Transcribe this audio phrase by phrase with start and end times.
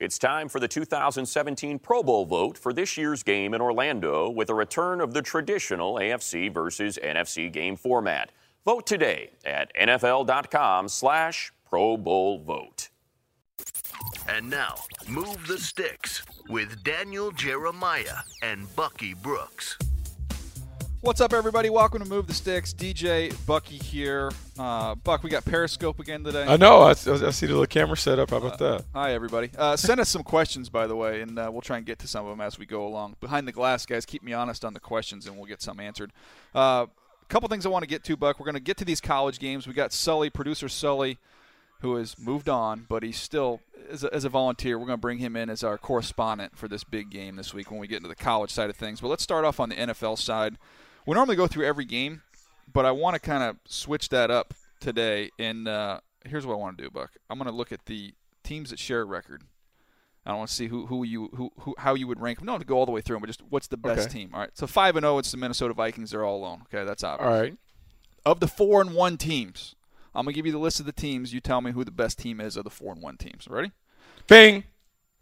[0.00, 4.48] It's time for the 2017 Pro Bowl vote for this year's game in Orlando with
[4.48, 8.32] a return of the traditional AFC versus NFC game format.
[8.64, 12.88] Vote today at nfl.com slash Pro Bowl vote.
[14.26, 14.76] And now,
[15.06, 19.76] Move the Sticks with Daniel Jeremiah and Bucky Brooks.
[21.02, 21.70] What's up, everybody?
[21.70, 22.74] Welcome to Move the Sticks.
[22.74, 24.30] DJ Bucky here.
[24.58, 26.44] Uh, Buck, we got Periscope again today.
[26.46, 26.82] I know.
[26.82, 28.28] I, I see the little camera set up.
[28.28, 28.84] How about that?
[28.92, 29.50] Hi, everybody.
[29.56, 32.06] Uh, send us some questions, by the way, and uh, we'll try and get to
[32.06, 33.16] some of them as we go along.
[33.18, 36.12] Behind the glass, guys, keep me honest on the questions, and we'll get some answered.
[36.54, 36.84] Uh,
[37.22, 38.38] a couple things I want to get to, Buck.
[38.38, 39.66] We're going to get to these college games.
[39.66, 41.16] We got Sully, producer Sully,
[41.80, 43.60] who has moved on, but he's still,
[43.90, 46.68] as a, as a volunteer, we're going to bring him in as our correspondent for
[46.68, 49.00] this big game this week when we get into the college side of things.
[49.00, 50.58] But let's start off on the NFL side.
[51.06, 52.22] We normally go through every game,
[52.72, 55.30] but I want to kind of switch that up today.
[55.38, 57.10] And uh, here's what I want to do, Buck.
[57.28, 58.12] I'm going to look at the
[58.44, 59.42] teams that share a record.
[60.26, 62.46] I want to see who, who you who, who how you would rank them.
[62.46, 64.18] No, to go all the way through them, but just what's the best Okay.
[64.18, 64.30] team.
[64.34, 64.50] All right.
[64.54, 66.10] So five and zero, it's the Minnesota Vikings.
[66.10, 66.62] They're all alone.
[66.72, 67.26] Okay, that's obvious.
[67.26, 67.56] All right.
[68.26, 69.74] Of the four and one teams,
[70.14, 71.32] I'm gonna give you the list of the teams.
[71.32, 73.48] You tell me who the best team is of the four and one teams.
[73.48, 73.72] Ready?
[74.28, 74.64] Bing.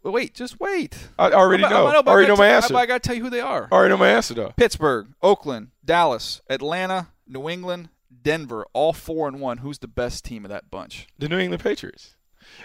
[0.03, 1.09] Wait, just wait.
[1.19, 1.83] I already I'm- know.
[1.85, 2.73] But I already know my tell- answer.
[2.73, 3.67] but I gotta tell you who they are.
[3.71, 4.53] I already know my answer though.
[4.55, 7.89] Pittsburgh, Oakland, Dallas, Atlanta, New England,
[8.21, 9.59] Denver, all four and one.
[9.59, 11.07] Who's the best team of that bunch?
[11.17, 12.15] The New England Patriots.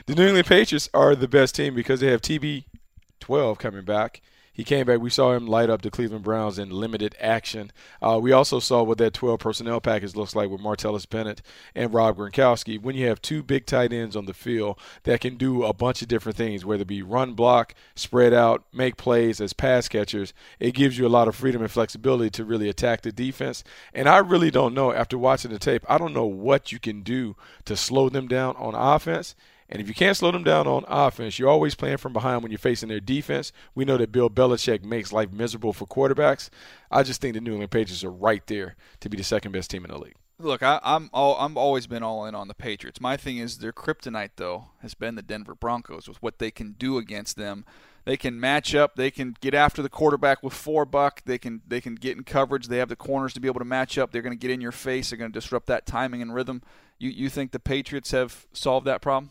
[0.07, 4.23] The New England Patriots are the best team because they have TB12 coming back.
[4.55, 5.01] He came back.
[5.01, 7.73] We saw him light up the Cleveland Browns in limited action.
[8.01, 11.43] Uh, we also saw what that 12 personnel package looks like with Martellus Bennett
[11.75, 12.81] and Rob Gronkowski.
[12.81, 16.03] When you have two big tight ends on the field that can do a bunch
[16.03, 20.33] of different things, whether it be run block, spread out, make plays as pass catchers,
[20.61, 23.65] it gives you a lot of freedom and flexibility to really attack the defense.
[23.93, 27.03] And I really don't know, after watching the tape, I don't know what you can
[27.03, 29.35] do to slow them down on offense.
[29.75, 32.53] And if you can't slow them down on offense, you're always playing from behind when
[32.53, 33.51] you're facing their defense.
[33.75, 36.49] We know that Bill Belichick makes life miserable for quarterbacks.
[36.93, 39.73] I just think the New England Patriots are right there to be the second best
[39.73, 40.15] team in the league.
[40.39, 43.01] Look, I, I'm all, I'm always been all in on the Patriots.
[43.01, 46.77] My thing is their kryptonite though has been the Denver Broncos with what they can
[46.79, 47.65] do against them.
[48.05, 48.95] They can match up.
[48.95, 51.23] They can get after the quarterback with four buck.
[51.25, 52.69] They can they can get in coverage.
[52.69, 54.13] They have the corners to be able to match up.
[54.13, 55.11] They're going to get in your face.
[55.11, 56.63] They're going to disrupt that timing and rhythm.
[56.99, 59.31] You you think the Patriots have solved that problem?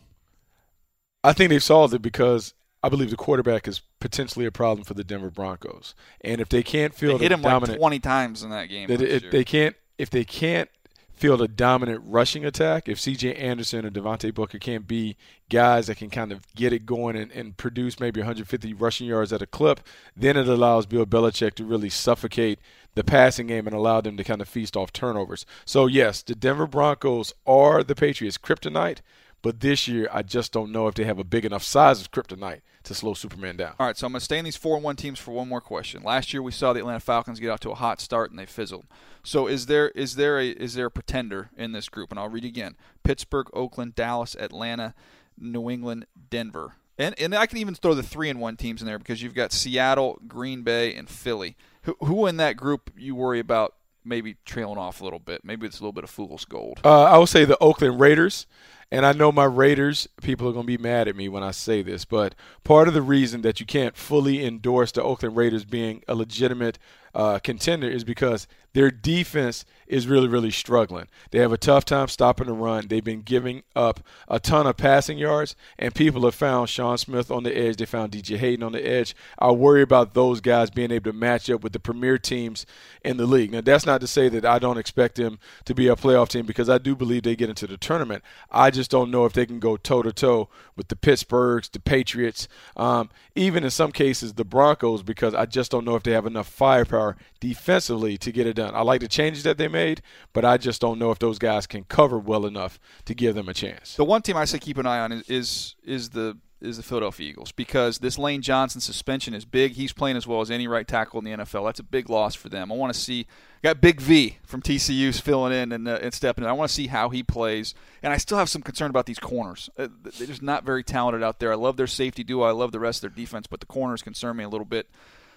[1.24, 4.92] I think they've solved it because I believe the quarterback is potentially a problem for
[4.92, 5.94] the Denver Broncos.
[6.20, 8.68] And if they can't They field hit a him dominant, like 20 times in that
[8.68, 8.88] game.
[8.88, 10.68] that if they can't if they can't
[11.14, 15.16] field a dominant rushing attack, if CJ Anderson or Devontae Booker can't be
[15.48, 19.32] guys that can kind of get it going and, and produce maybe 150 rushing yards
[19.32, 19.80] at a clip,
[20.16, 22.58] then it allows Bill Belichick to really suffocate
[22.94, 25.46] the passing game and allow them to kind of feast off turnovers.
[25.64, 28.98] So yes, the Denver Broncos are the Patriots' kryptonite,
[29.44, 32.10] but this year I just don't know if they have a big enough size of
[32.10, 33.74] kryptonite to slow Superman down.
[33.78, 35.50] All right, so I'm going to stay in these four and one teams for one
[35.50, 36.02] more question.
[36.02, 38.46] Last year we saw the Atlanta Falcons get out to a hot start and they
[38.46, 38.86] fizzled.
[39.22, 42.10] So is there is there a is there a pretender in this group?
[42.10, 44.94] And I'll read again: Pittsburgh, Oakland, Dallas, Atlanta,
[45.38, 46.76] New England, Denver.
[46.96, 49.34] And and I can even throw the three and one teams in there because you've
[49.34, 51.54] got Seattle, Green Bay, and Philly.
[51.82, 53.74] Who, who in that group you worry about
[54.06, 55.44] maybe trailing off a little bit?
[55.44, 56.80] Maybe it's a little bit of fool's gold.
[56.82, 58.46] Uh, I would say the Oakland Raiders.
[58.90, 61.50] And I know my Raiders people are going to be mad at me when I
[61.50, 62.34] say this, but
[62.64, 66.78] part of the reason that you can't fully endorse the Oakland Raiders being a legitimate
[67.14, 71.06] uh, contender is because their defense is really, really struggling.
[71.30, 72.88] They have a tough time stopping the run.
[72.88, 77.30] They've been giving up a ton of passing yards, and people have found Sean Smith
[77.30, 77.76] on the edge.
[77.76, 79.14] They found DJ Hayden on the edge.
[79.38, 82.66] I worry about those guys being able to match up with the premier teams
[83.04, 83.52] in the league.
[83.52, 86.44] Now, that's not to say that I don't expect them to be a playoff team
[86.44, 88.24] because I do believe they get into the tournament.
[88.50, 91.80] I just don't know if they can go toe to toe with the Pittsburghs, the
[91.80, 96.12] Patriots, um, even in some cases the Broncos, because I just don't know if they
[96.12, 98.74] have enough firepower defensively to get it done.
[98.74, 101.66] I like the changes that they made, but I just don't know if those guys
[101.66, 103.96] can cover well enough to give them a chance.
[103.96, 106.82] The one team I say keep an eye on is is, is the is the
[106.82, 109.72] Philadelphia Eagles because this Lane Johnson suspension is big.
[109.72, 111.66] He's playing as well as any right tackle in the NFL.
[111.66, 112.72] That's a big loss for them.
[112.72, 113.26] I want to see
[113.64, 116.50] got Big V from TCU's filling in and, uh, and stepping in.
[116.50, 119.18] I want to see how he plays, and I still have some concern about these
[119.18, 119.70] corners.
[119.78, 121.50] Uh, they're just not very talented out there.
[121.50, 122.44] I love their safety duo.
[122.44, 124.88] I love the rest of their defense, but the corners concern me a little bit.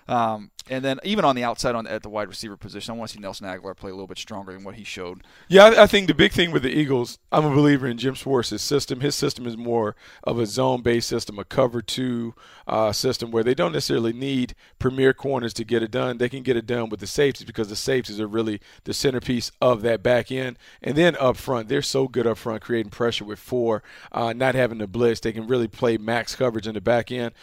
[0.07, 3.09] Um, and then even on the outside on at the wide receiver position, I want
[3.09, 5.23] to see Nelson Agholor play a little bit stronger than what he showed.
[5.47, 8.61] Yeah, I, think the big thing with the Eagles, I'm a believer in Jim Schwartz's
[8.61, 8.99] system.
[8.99, 12.33] His system is more of a zone-based system, a cover two
[12.67, 16.17] uh, system where they don't necessarily need premier corners to get it done.
[16.17, 19.51] They can get it done with the safeties because the safeties are really the centerpiece
[19.61, 20.57] of that back end.
[20.81, 24.55] And then up front, they're so good up front, creating pressure with four, uh, not
[24.55, 25.21] having to blitz.
[25.21, 27.33] They can really play max coverage in the back end.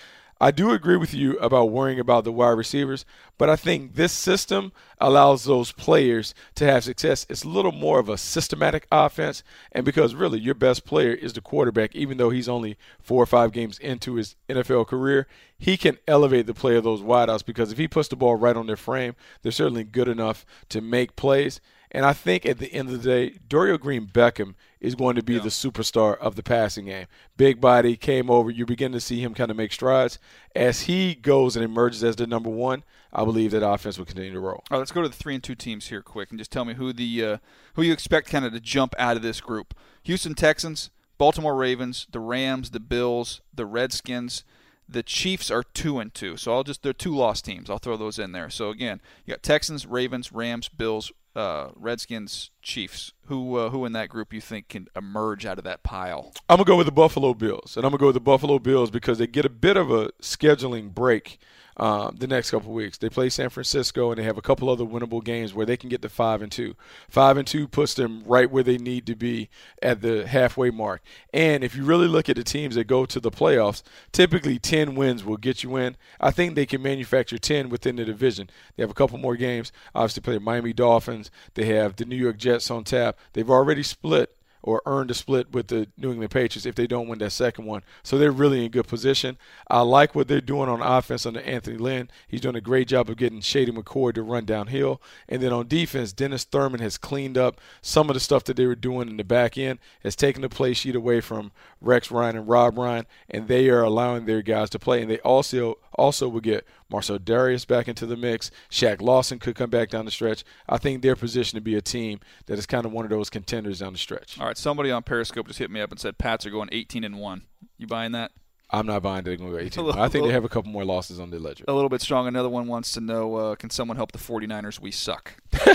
[0.41, 3.05] I do agree with you about worrying about the wide receivers,
[3.39, 7.25] but I think this system allows those players to have success.
[7.29, 9.43] It's a little more of a systematic offense,
[9.73, 13.27] and because really your best player is the quarterback, even though he's only four or
[13.27, 17.71] five games into his NFL career, he can elevate the play of those wideouts because
[17.71, 21.17] if he puts the ball right on their frame, they're certainly good enough to make
[21.17, 21.61] plays.
[21.95, 25.23] And I think at the end of the day, Dorial Green Beckham is going to
[25.23, 25.43] be yeah.
[25.43, 27.07] the superstar of the passing game.
[27.37, 28.51] Big body came over.
[28.51, 30.19] You begin to see him kind of make strides.
[30.57, 32.83] As he goes and emerges as the number one,
[33.13, 34.57] I believe that offense will continue to roll.
[34.57, 36.65] All right, let's go to the three and two teams here quick and just tell
[36.65, 37.39] me who the uh,
[37.75, 39.73] who you expect kind of to jump out of this group.
[40.03, 44.43] Houston Texans, Baltimore Ravens, the Rams, the Bills, the Redskins.
[44.87, 47.71] The Chiefs are two and two, so I'll just they're two lost teams.
[47.71, 48.51] I'll throw those in there.
[48.51, 53.13] So again, you got Texans, Ravens, Rams, Bills, uh, Redskins, Chiefs.
[53.27, 56.33] Who uh, who in that group you think can emerge out of that pile?
[56.49, 58.91] I'm gonna go with the Buffalo Bills, and I'm gonna go with the Buffalo Bills
[58.91, 61.39] because they get a bit of a scheduling break
[61.77, 62.99] um, the next couple weeks.
[62.99, 65.89] They play San Francisco and they have a couple other winnable games where they can
[65.89, 66.77] get to five and two.
[67.09, 69.49] Five and two puts them right where they need to be
[69.83, 71.03] at the halfway mark.
[71.33, 73.83] And if you really look at the teams that go to the playoffs,
[74.13, 75.97] typically ten wins will get you in.
[76.21, 78.51] I think they can manufacture ten within the division.
[78.77, 79.73] They have a couple more games.
[79.95, 81.31] Obviously, play the Miami Dolphins.
[81.55, 83.19] They have the New York Jets on tap.
[83.33, 84.37] They've already split
[84.67, 87.67] or earned a split with the New England Patriots if they don't win that second
[87.67, 87.83] one.
[88.03, 89.37] So they're really in good position.
[89.69, 92.11] I like what they're doing on offense under Anthony Lynn.
[92.27, 95.03] He's doing a great job of getting Shady McCoy to run downhill.
[95.29, 98.67] And then on defense, Dennis Thurman has cleaned up some of the stuff that they
[98.67, 101.53] were doing in the back end, has taken the play sheet away from
[101.83, 105.03] Rex Ryan and Rob Ryan, and they are allowing their guys to play.
[105.03, 108.51] And they also also will get Marcell Dareus back into the mix.
[108.71, 110.45] Shaq Lawson could come back down the stretch.
[110.69, 113.31] I think they're positioned to be a team that is kind of one of those
[113.31, 114.39] contenders down the stretch.
[114.39, 117.05] All right, somebody on Periscope just hit me up and said Pats are going 18
[117.05, 117.43] and one.
[117.79, 118.33] You buying that?
[118.71, 119.85] I'm not buying they're going to go 18.
[119.87, 121.65] Little, I think they have a couple more losses on the ledger.
[121.69, 122.27] A little bit strong.
[122.27, 124.81] Another one wants to know uh, can someone help the 49ers?
[124.81, 125.35] We suck.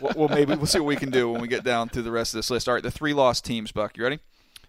[0.00, 2.10] well, well, maybe we'll see what we can do when we get down through the
[2.10, 2.68] rest of this list.
[2.68, 3.96] All right, the three lost teams, Buck.
[3.96, 4.18] You ready?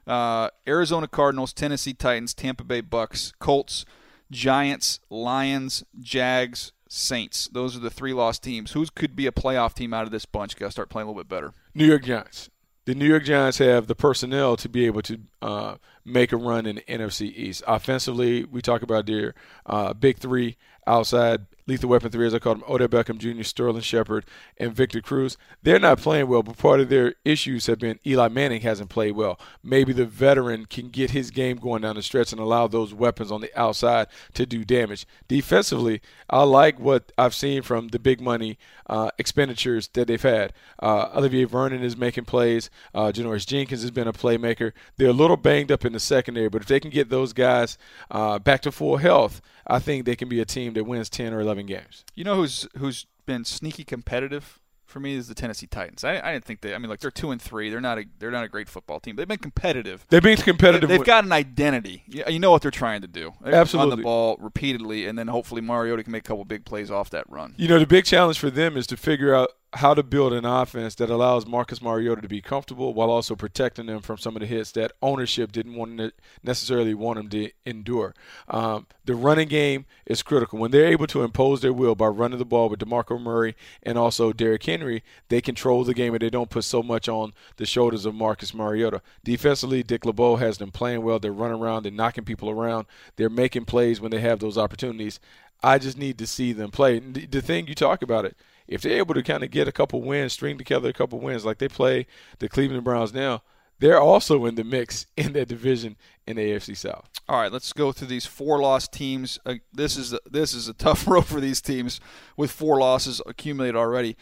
[0.06, 3.86] Uh, Arizona Cardinals, Tennessee Titans, Tampa Bay Bucks, Colts,
[4.34, 7.50] Giants, Lions, Jags, Saints.
[7.52, 8.72] Those are the three lost teams.
[8.74, 10.58] Who could be a playoff team out of this bunch?
[10.58, 11.54] Got to start playing a little bit better.
[11.74, 12.50] New York Giants.
[12.86, 16.66] The New York Giants have the personnel to be able to uh, make a run
[16.66, 17.64] in the NFC East.
[17.66, 19.34] Offensively, we talk about their
[19.66, 23.82] uh, big three outside Lethal Weapon 3, as I call them, Odell Beckham Jr., Sterling
[23.82, 24.26] Shepard,
[24.58, 25.38] and Victor Cruz.
[25.62, 29.16] They're not playing well, but part of their issues have been Eli Manning hasn't played
[29.16, 29.40] well.
[29.64, 33.32] Maybe the veteran can get his game going down the stretch and allow those weapons
[33.32, 35.06] on the outside to do damage.
[35.28, 40.54] Defensively, I like what I've seen from the big money uh, expenditures that they've had.
[40.80, 42.70] Uh, Olivier Vernon is making plays.
[42.94, 44.74] Uh, Janoris Jenkins has been a playmaker.
[44.98, 47.78] They're a little banged up in the secondary, but if they can get those guys
[48.12, 51.34] uh, back to full health, I think they can be a team that wins 10
[51.34, 52.04] or 11 games.
[52.16, 56.04] You know who's who's been sneaky competitive for me is the Tennessee Titans.
[56.04, 56.74] I, I didn't think they.
[56.76, 57.70] I mean, like they're two and three.
[57.70, 59.16] They're not a they're not a great football team.
[59.16, 60.06] They've been competitive.
[60.10, 60.88] They've been competitive.
[60.88, 62.04] They, have got an identity.
[62.08, 63.34] You know what they're trying to do.
[63.42, 63.92] They Absolutely.
[63.92, 67.10] on the ball repeatedly, and then hopefully Mariota can make a couple big plays off
[67.10, 67.56] that run.
[67.58, 70.46] You know, the big challenge for them is to figure out how to build an
[70.46, 74.42] offense that allows Marcus Mariota to be comfortable while also protecting them from some of
[74.42, 76.12] the hits that ownership didn't want to
[76.44, 78.14] necessarily want him to endure.
[78.48, 80.60] Um, the running game is critical.
[80.60, 83.98] When they're able to impose their will by running the ball with DeMarco Murray and
[83.98, 87.66] also Derrick Henry, they control the game and they don't put so much on the
[87.66, 89.02] shoulders of Marcus Mariota.
[89.24, 91.18] Defensively, Dick LeBeau has them playing well.
[91.18, 95.20] They're running around, they're knocking people around, they're making plays when they have those opportunities.
[95.64, 97.00] I just need to see them play.
[97.00, 100.02] The thing you talk about it– if they're able to kind of get a couple
[100.02, 102.08] wins, string together a couple wins, like they play
[102.40, 103.42] the Cleveland Browns now,
[103.80, 107.10] they're also in the mix in that division in the AFC South.
[107.28, 109.40] All right, let's go through these four loss teams.
[109.46, 112.00] Uh, this is this is a tough road for these teams
[112.38, 114.16] with four losses accumulated already.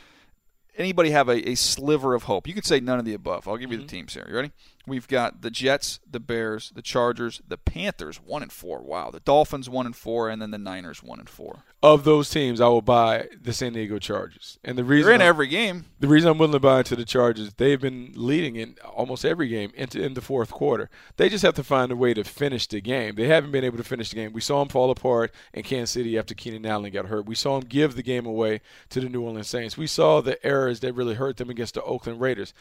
[0.77, 2.48] Anybody have a, a sliver of hope?
[2.48, 3.48] You could say none of the above.
[3.48, 3.74] I'll give mm-hmm.
[3.74, 3.95] you the mm-hmm.
[3.98, 4.25] teams here.
[4.27, 4.51] You ready?
[4.88, 8.81] We've got the Jets, the Bears, the Chargers, the Panthers, one and four.
[8.81, 11.63] Wow, the Dolphins one and four, and then the Niners one and four.
[11.83, 15.21] Of those teams, I will buy the San Diego Chargers, and the reason they're in
[15.21, 15.85] I'm, every game.
[16.00, 19.47] The reason I'm willing to buy into the Chargers, they've been leading in almost every
[19.47, 20.89] game into in the fourth quarter.
[21.17, 23.15] They just have to find a way to finish the game.
[23.15, 24.33] They haven't been able to finish the game.
[24.33, 27.25] We saw them fall apart in Kansas City after Keenan Allen got hurt.
[27.25, 29.77] We saw them give the game away to the New Orleans Saints.
[29.77, 32.53] We saw the errors that really hurt them against the Oakland Raiders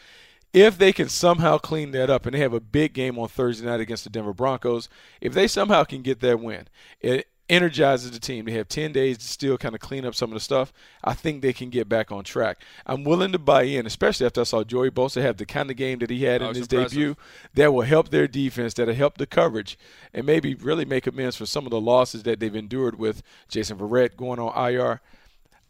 [0.53, 3.65] if they can somehow clean that up and they have a big game on Thursday
[3.65, 4.89] night against the Denver Broncos,
[5.21, 6.67] if they somehow can get that win,
[6.99, 8.45] it energizes the team.
[8.45, 10.71] They have 10 days to still kind of clean up some of the stuff.
[11.03, 12.61] I think they can get back on track.
[12.85, 15.75] I'm willing to buy in, especially after I saw Joey Bosa have the kind of
[15.75, 16.91] game that he had in his impressive.
[16.91, 17.15] debut
[17.53, 19.77] that will help their defense, that'll help the coverage,
[20.13, 23.77] and maybe really make amends for some of the losses that they've endured with Jason
[23.77, 25.01] Verrett going on IR.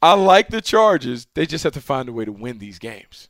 [0.04, 1.28] I like the Chargers.
[1.34, 3.30] They just have to find a way to win these games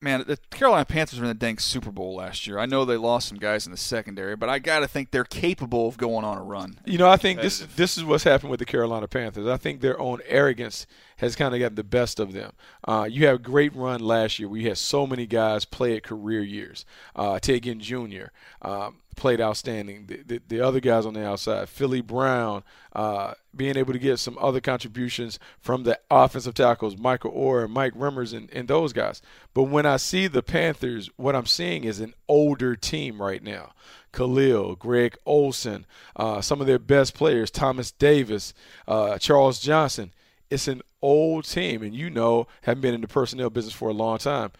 [0.00, 2.58] man, the Carolina Panthers were in the dang Super Bowl last year.
[2.58, 5.24] I know they lost some guys in the secondary, but I got to think they're
[5.24, 6.78] capable of going on a run.
[6.84, 9.46] You know, I think this this is what's happened with the Carolina Panthers.
[9.46, 10.86] I think their own arrogance
[11.18, 12.52] has kind of gotten the best of them.
[12.86, 14.48] Uh, you had a great run last year.
[14.48, 16.84] We had so many guys play at career years.
[17.14, 18.26] Uh, Ted Ginn Jr.
[18.62, 20.06] Um, played outstanding.
[20.06, 24.18] The, the, the, other guys on the outside, Philly Brown, uh, being able to get
[24.18, 29.22] some other contributions from the offensive tackles, Michael Oher, Mike Remmers, and, and those guys.
[29.54, 33.72] But when I see the Panthers, what I'm seeing is an older team right now.
[34.12, 38.54] Kalil, Greg Olsen, uh, some of their best players, Thomas Davis,
[38.86, 40.12] uh, Charles Johnson.
[40.48, 43.94] It's an old team, and you know, having been in the personnel business for a
[43.94, 44.52] long time,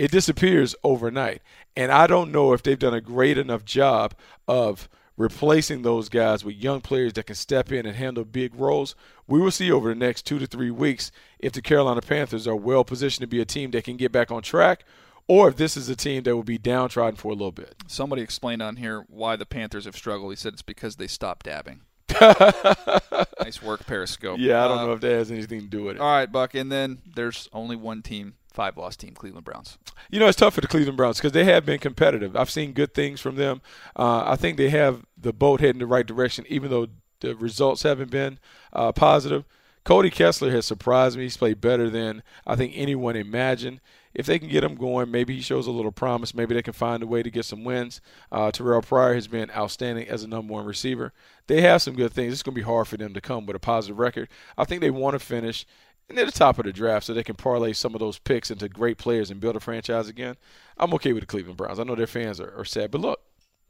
[0.00, 1.42] it disappears overnight.
[1.76, 4.14] And I don't know if they've done a great enough job
[4.48, 4.88] of
[5.18, 8.94] replacing those guys with young players that can step in and handle big roles.
[9.26, 12.56] We will see over the next two to three weeks if the Carolina Panthers are
[12.56, 14.84] well positioned to be a team that can get back on track
[15.28, 17.74] or if this is a team that will be downtrodden for a little bit.
[17.86, 20.32] Somebody explained on here why the Panthers have struggled.
[20.32, 21.82] He said it's because they stopped dabbing.
[22.20, 24.38] nice work, Periscope.
[24.40, 26.00] Yeah, I don't uh, know if that has anything to do with it.
[26.00, 26.54] All right, Buck.
[26.54, 29.78] And then there's only one team, five loss team, Cleveland Browns.
[30.10, 32.36] You know, it's tough for the Cleveland Browns because they have been competitive.
[32.36, 33.62] I've seen good things from them.
[33.96, 36.88] Uh, I think they have the boat heading the right direction, even though
[37.20, 38.38] the results haven't been
[38.72, 39.44] uh, positive.
[39.84, 41.24] Cody Kessler has surprised me.
[41.24, 43.80] He's played better than I think anyone imagined
[44.12, 46.34] if they can get him going, maybe he shows a little promise.
[46.34, 48.00] Maybe they can find a way to get some wins.
[48.32, 51.12] Uh, Terrell Pryor has been outstanding as a number one receiver.
[51.46, 52.32] They have some good things.
[52.32, 54.28] It's going to be hard for them to come with a positive record.
[54.58, 55.64] I think they want to finish
[56.12, 58.68] near the top of the draft so they can parlay some of those picks into
[58.68, 60.36] great players and build a franchise again.
[60.76, 61.78] I'm okay with the Cleveland Browns.
[61.78, 63.20] I know their fans are, are sad, but look,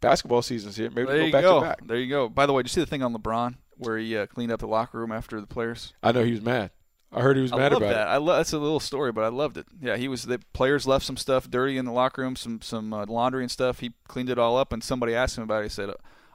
[0.01, 0.91] basketball season's here.
[0.91, 1.61] Maybe there go back go.
[1.61, 1.87] to back.
[1.87, 2.29] There you go.
[2.29, 4.61] By the way, did you see the thing on LeBron where he uh, cleaned up
[4.61, 5.93] the locker room after the players?
[6.03, 6.71] I know he was mad.
[7.13, 8.07] I heard he was mad about that.
[8.07, 8.11] it.
[8.11, 9.67] I love that's a little story, but I loved it.
[9.81, 10.25] Yeah, he was.
[10.25, 13.51] The players left some stuff dirty in the locker room, some some uh, laundry and
[13.51, 13.81] stuff.
[13.81, 15.65] He cleaned it all up, and somebody asked him about it.
[15.65, 15.91] He said,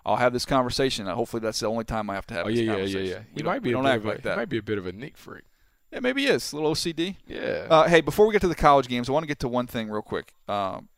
[0.06, 1.06] "I'll have this conversation.
[1.08, 3.18] Hopefully, that's the only time I have to have oh, this yeah, conversation." Yeah, yeah,
[3.20, 3.38] yeah.
[3.38, 3.72] He might be.
[3.72, 4.32] don't act like a, that.
[4.32, 5.46] He might be a bit of a neat freak.
[5.92, 7.16] Yeah, maybe he is a little OCD.
[7.28, 7.68] Yeah.
[7.70, 9.68] Uh, hey, before we get to the college games, I want to get to one
[9.68, 10.34] thing real quick.
[10.48, 10.90] Um,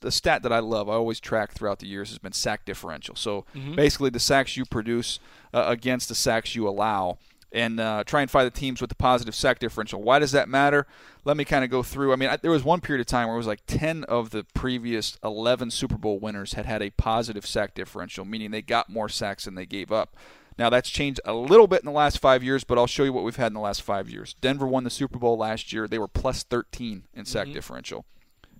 [0.00, 3.14] the stat that I love, I always track throughout the years, has been sack differential.
[3.14, 3.74] So mm-hmm.
[3.74, 5.18] basically, the sacks you produce
[5.52, 7.18] uh, against the sacks you allow
[7.52, 10.02] and uh, try and find the teams with the positive sack differential.
[10.02, 10.86] Why does that matter?
[11.24, 12.12] Let me kind of go through.
[12.12, 14.30] I mean, I, there was one period of time where it was like 10 of
[14.30, 18.90] the previous 11 Super Bowl winners had had a positive sack differential, meaning they got
[18.90, 20.16] more sacks than they gave up.
[20.58, 23.12] Now, that's changed a little bit in the last five years, but I'll show you
[23.12, 24.34] what we've had in the last five years.
[24.40, 25.86] Denver won the Super Bowl last year.
[25.86, 27.54] They were plus 13 in sack mm-hmm.
[27.54, 28.06] differential.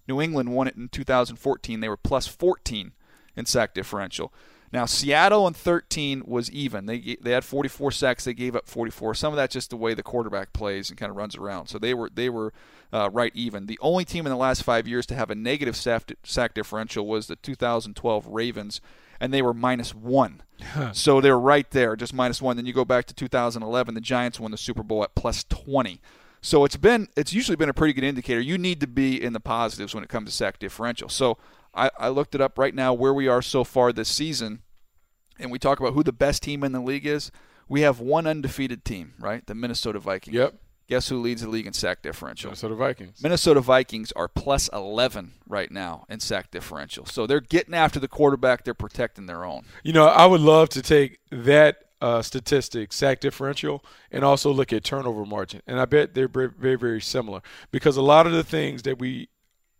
[0.08, 1.80] New England won it in 2014.
[1.80, 2.92] They were plus 14
[3.34, 4.32] in sack differential.
[4.72, 6.86] Now Seattle in 13 was even.
[6.86, 8.24] They they had 44 sacks.
[8.24, 9.14] They gave up 44.
[9.14, 11.68] Some of that's just the way the quarterback plays and kind of runs around.
[11.68, 12.52] So they were they were
[12.92, 13.66] uh, right even.
[13.66, 17.06] The only team in the last five years to have a negative sack, sack differential
[17.06, 18.80] was the 2012 Ravens,
[19.20, 20.42] and they were minus one.
[20.92, 22.56] so they're right there, just minus one.
[22.56, 26.00] Then you go back to 2011, the Giants won the Super Bowl at plus 20.
[26.40, 28.40] So it's been it's usually been a pretty good indicator.
[28.40, 31.08] You need to be in the positives when it comes to sack differential.
[31.08, 31.38] So
[31.74, 34.62] I, I looked it up right now where we are so far this season,
[35.38, 37.30] and we talk about who the best team in the league is.
[37.68, 39.44] We have one undefeated team, right?
[39.44, 40.36] The Minnesota Vikings.
[40.36, 40.54] Yep.
[40.88, 42.50] Guess who leads the league in sack differential?
[42.50, 43.22] Minnesota Vikings.
[43.22, 47.06] Minnesota Vikings are plus 11 right now in sack differential.
[47.06, 48.64] So they're getting after the quarterback.
[48.64, 49.64] They're protecting their own.
[49.82, 54.72] You know, I would love to take that uh, statistic, sack differential, and also look
[54.72, 55.62] at turnover margin.
[55.66, 57.40] And I bet they're very, very similar
[57.70, 59.28] because a lot of the things that we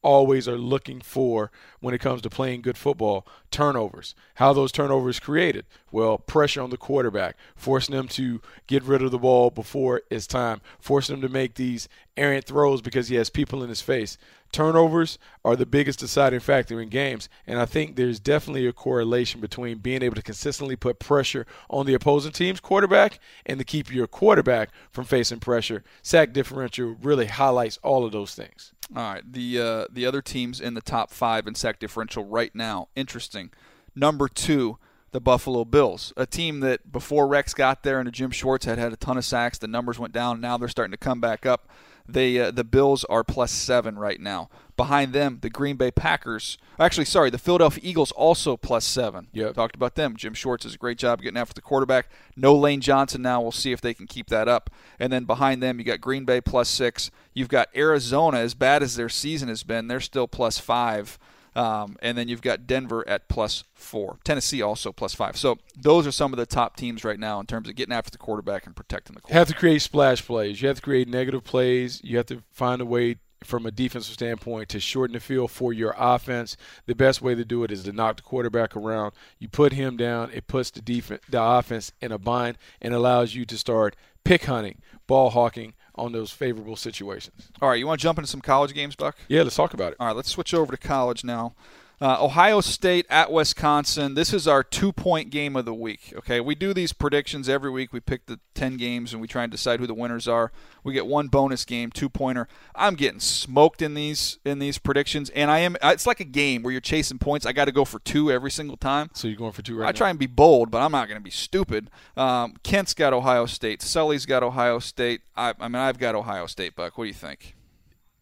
[0.06, 4.14] always are looking for when it comes to playing good football turnovers.
[4.34, 5.66] How those turnovers created?
[5.90, 10.28] Well, pressure on the quarterback, forcing them to get rid of the ball before it's
[10.28, 14.16] time, forcing them to make these errant throws because he has people in his face.
[14.52, 19.40] Turnovers are the biggest deciding factor in games, and I think there's definitely a correlation
[19.40, 23.92] between being able to consistently put pressure on the opposing team's quarterback and to keep
[23.92, 25.82] your quarterback from facing pressure.
[26.00, 28.72] Sack differential really highlights all of those things.
[28.94, 32.54] All right, the uh, the other teams in the top five in sack differential right
[32.54, 32.88] now.
[32.94, 33.50] Interesting.
[33.96, 34.78] Number two,
[35.10, 38.92] the Buffalo Bills, a team that before Rex got there and Jim Schwartz had had
[38.92, 39.58] a ton of sacks.
[39.58, 40.40] The numbers went down.
[40.40, 41.68] Now they're starting to come back up.
[42.08, 44.48] They uh, the Bills are plus seven right now.
[44.76, 46.58] Behind them, the Green Bay Packers.
[46.78, 49.28] Actually, sorry, the Philadelphia Eagles also plus seven.
[49.32, 50.16] Yeah, talked about them.
[50.16, 52.10] Jim Schwartz does a great job getting after the quarterback.
[52.36, 53.40] No Lane Johnson now.
[53.40, 54.68] We'll see if they can keep that up.
[55.00, 57.10] And then behind them, you got Green Bay plus six.
[57.32, 58.38] You've got Arizona.
[58.38, 61.18] As bad as their season has been, they're still plus five.
[61.56, 64.18] Um, and then you've got Denver at plus four.
[64.24, 65.38] Tennessee also plus five.
[65.38, 68.10] So those are some of the top teams right now in terms of getting after
[68.10, 69.34] the quarterback and protecting the quarterback.
[69.34, 70.60] You have to create splash plays.
[70.60, 72.02] You have to create negative plays.
[72.04, 75.72] You have to find a way from a defensive standpoint to shorten the field for
[75.72, 76.58] your offense.
[76.84, 79.12] The best way to do it is to knock the quarterback around.
[79.38, 80.30] You put him down.
[80.32, 84.44] It puts the defense, the offense in a bind, and allows you to start pick
[84.44, 87.48] hunting, ball hawking, on those favorable situations.
[87.60, 89.16] All right, you want to jump into some college games, Buck?
[89.28, 89.96] Yeah, let's talk about it.
[90.00, 91.54] All right, let's switch over to college now.
[91.98, 94.14] Uh, Ohio State at Wisconsin.
[94.14, 96.12] This is our two point game of the week.
[96.14, 97.92] Okay, we do these predictions every week.
[97.92, 100.52] We pick the 10 games and we try and decide who the winners are.
[100.84, 102.48] We get one bonus game, two pointer.
[102.74, 105.76] I'm getting smoked in these in these predictions, and I am.
[105.82, 107.46] It's like a game where you're chasing points.
[107.46, 109.08] I got to go for two every single time.
[109.14, 109.92] So you're going for two right I now?
[109.92, 111.88] try and be bold, but I'm not going to be stupid.
[112.14, 113.80] Um, Kent's got Ohio State.
[113.80, 115.22] Sully's got Ohio State.
[115.34, 116.76] I, I mean, I've got Ohio State.
[116.76, 117.54] Buck, what do you think?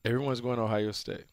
[0.05, 1.25] Everyone's going Ohio State.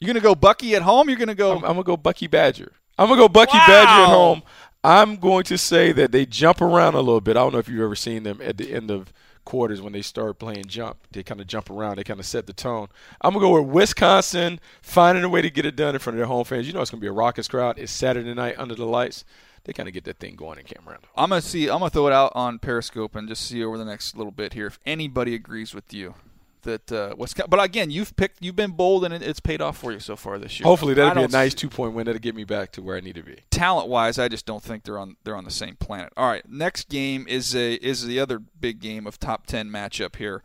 [0.00, 1.08] You're gonna go Bucky at home.
[1.08, 1.52] You're gonna go.
[1.52, 2.72] I'm, I'm gonna go Bucky Badger.
[2.96, 3.66] I'm gonna go Bucky wow.
[3.66, 4.42] Badger at home.
[4.84, 7.36] I'm going to say that they jump around a little bit.
[7.36, 9.12] I don't know if you've ever seen them at the end of
[9.44, 10.98] quarters when they start playing jump.
[11.10, 11.96] They kind of jump around.
[11.96, 12.88] They kind of set the tone.
[13.20, 16.18] I'm gonna go with Wisconsin, finding a way to get it done in front of
[16.18, 16.66] their home fans.
[16.66, 17.78] You know it's gonna be a raucous crowd.
[17.78, 19.24] It's Saturday night under the lights.
[19.64, 21.00] They kind of get that thing going in Cameron.
[21.16, 21.68] I'm gonna see.
[21.68, 24.52] I'm gonna throw it out on Periscope and just see over the next little bit
[24.52, 26.14] here if anybody agrees with you
[26.62, 27.50] that uh, Wisconsin.
[27.50, 30.38] But again, you've picked, you've been bold, and it's paid off for you so far
[30.38, 30.64] this year.
[30.66, 32.06] Hopefully, that'll be a nice two point win.
[32.06, 33.40] That'll get me back to where I need to be.
[33.50, 36.12] Talent wise, I just don't think they're on they're on the same planet.
[36.16, 40.16] All right, next game is a is the other big game of top ten matchup
[40.16, 40.42] here.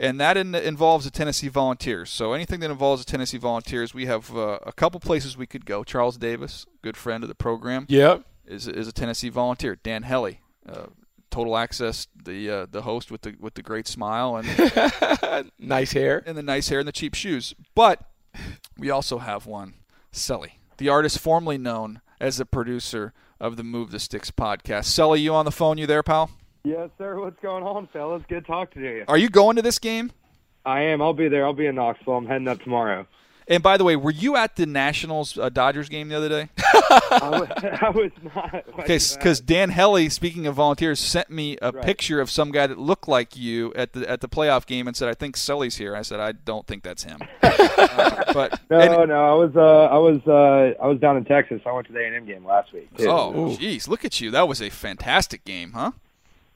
[0.00, 2.08] And that in, involves the Tennessee Volunteers.
[2.08, 5.66] So anything that involves the Tennessee Volunteers, we have uh, a couple places we could
[5.66, 5.82] go.
[5.82, 9.74] Charles Davis, good friend of the program, yep, is is a Tennessee Volunteer.
[9.76, 10.86] Dan Hellie, uh,
[11.30, 16.22] Total Access, the uh, the host with the with the great smile and nice hair
[16.26, 17.54] and the nice hair and the cheap shoes.
[17.74, 18.00] But
[18.78, 19.74] we also have one,
[20.12, 24.86] Sully, the artist formerly known as the producer of the Move the Sticks podcast.
[24.86, 25.78] Sully, you on the phone?
[25.78, 26.30] You there, pal?
[26.64, 27.18] Yes, sir.
[27.20, 28.22] What's going on, fellas?
[28.28, 29.04] Good talking to you.
[29.08, 30.12] Are you going to this game?
[30.66, 31.00] I am.
[31.00, 31.46] I'll be there.
[31.46, 32.14] I'll be in Knoxville.
[32.16, 33.06] I'm heading up tomorrow.
[33.46, 36.50] And by the way, were you at the Nationals uh, Dodgers game the other day?
[36.90, 37.48] I, was,
[37.82, 38.54] I was not.
[38.80, 41.84] Okay, because Dan Hellie, speaking of volunteers, sent me a right.
[41.84, 44.96] picture of some guy that looked like you at the at the playoff game and
[44.96, 49.02] said, "I think Sully's here." I said, "I don't think that's him." uh, but no,
[49.02, 51.60] and, no, I was uh, I was uh, I was down in Texas.
[51.66, 52.88] I went to the A and M game last week.
[52.96, 53.08] Too.
[53.08, 54.30] Oh, jeez, look at you!
[54.30, 55.92] That was a fantastic game, huh?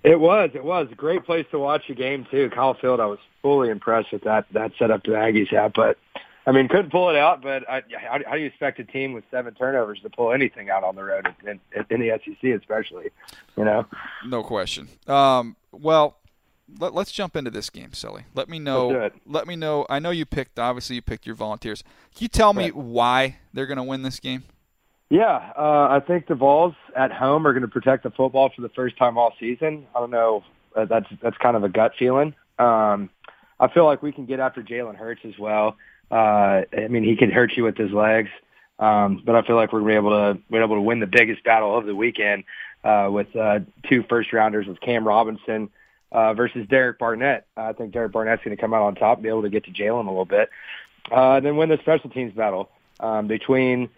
[0.04, 0.50] It was.
[0.54, 2.50] It was a great place to watch a game too.
[2.50, 3.00] Kyle Field.
[3.00, 5.98] I was fully impressed with that that setup the Aggies had, but
[6.44, 9.12] I mean, couldn't pull it out, but I, how, how do you expect a team
[9.12, 12.50] with seven turnovers to pull anything out on the road in, in, in the SEC,
[12.50, 13.10] especially?
[13.56, 13.86] You know,
[14.26, 14.88] no question.
[15.06, 16.16] Um, well,
[16.78, 18.24] let, us jump into this game, Sully.
[18.34, 19.10] Let me know.
[19.26, 19.86] Let me know.
[19.88, 20.58] I know you picked.
[20.58, 21.82] Obviously, you picked your Volunteers.
[22.14, 22.76] Can you tell me right.
[22.76, 24.44] why they're going to win this game?
[25.10, 28.62] Yeah, uh, I think the Vols at home are going to protect the football for
[28.62, 29.86] the first time all season.
[29.94, 30.42] I don't know.
[30.74, 32.34] Uh, that's that's kind of a gut feeling.
[32.58, 33.10] Um,
[33.60, 35.76] I feel like we can get after Jalen Hurts as well.
[36.12, 38.28] Uh, I mean, he can hurt you with his legs.
[38.78, 41.06] Um, but I feel like we're gonna be able to we're able to win the
[41.06, 42.44] biggest battle of the weekend
[42.82, 45.70] uh, with uh, two first rounders with Cam Robinson
[46.10, 47.46] uh, versus Derek Barnett.
[47.56, 49.64] I think Derek Barnett's going to come out on top, and be able to get
[49.64, 50.50] to Jalen a little bit,
[51.12, 53.88] uh, and then win the special teams battle um, between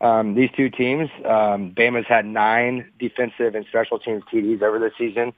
[0.00, 1.08] um, these two teams.
[1.24, 5.32] Um, Bama's had nine defensive and special teams TDs over the season.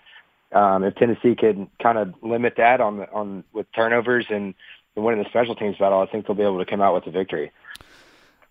[0.53, 4.55] Um, if Tennessee could kind of limit that on on with turnovers and,
[4.97, 7.07] and winning the special teams battle, I think they'll be able to come out with
[7.07, 7.53] a victory.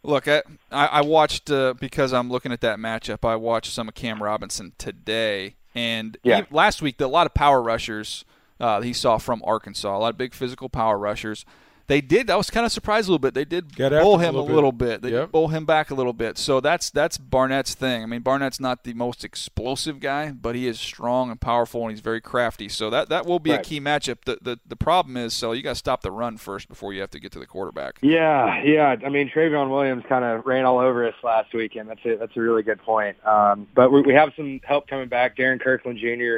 [0.04, 3.28] Look, I, I watched uh, because I'm looking at that matchup.
[3.28, 6.42] I watched some of Cam Robinson today, and Yeah.
[6.48, 8.24] he- last week a lot of power rushers
[8.60, 11.44] uh, he saw from Arkansas, a lot of big physical power rushers.
[11.88, 12.30] They did.
[12.32, 13.34] I was kind of surprised a little bit.
[13.36, 15.02] They did Got after bowl him a him a little little, bit.
[15.02, 15.12] bit.
[15.12, 15.32] They Yep.
[15.32, 16.38] bowl him back a little bit.
[16.38, 18.02] So that's that's Barnett's thing.
[18.02, 21.92] I mean, Barnett's not the most explosive guy, but he is strong and powerful, and
[21.92, 22.70] he's very crafty.
[22.70, 24.18] So that that will be a key matchup.
[24.26, 27.02] The the, the problem is, so you got to stop the run first before you
[27.02, 28.00] have to get to the quarterback.
[28.02, 28.96] Yeah, yeah.
[29.06, 31.90] I mean, Trayveon Williams kind of ran all over us last weekend.
[31.90, 33.16] That's a that's a really good point.
[33.28, 35.36] Um, but we, we have some help coming back.
[35.38, 36.38] Darrin Kirkland Jr.,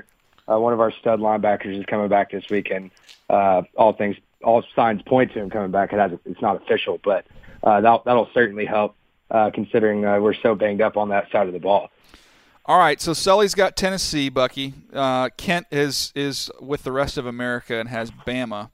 [0.51, 2.91] uh, one of our stud linebackers, is coming back this weekend.
[3.29, 5.93] Uh, all things, all signs point to him coming back.
[5.93, 7.25] It has, it's not official, but
[7.63, 8.95] uh, that that'll certainly help.
[9.29, 11.89] Uh, considering uh, we're so banged up on that side of the ball.
[12.65, 14.73] All right, so Sully's got Tennessee, Bucky.
[14.93, 18.69] Uh, Kent is is with the rest of America and has Bama.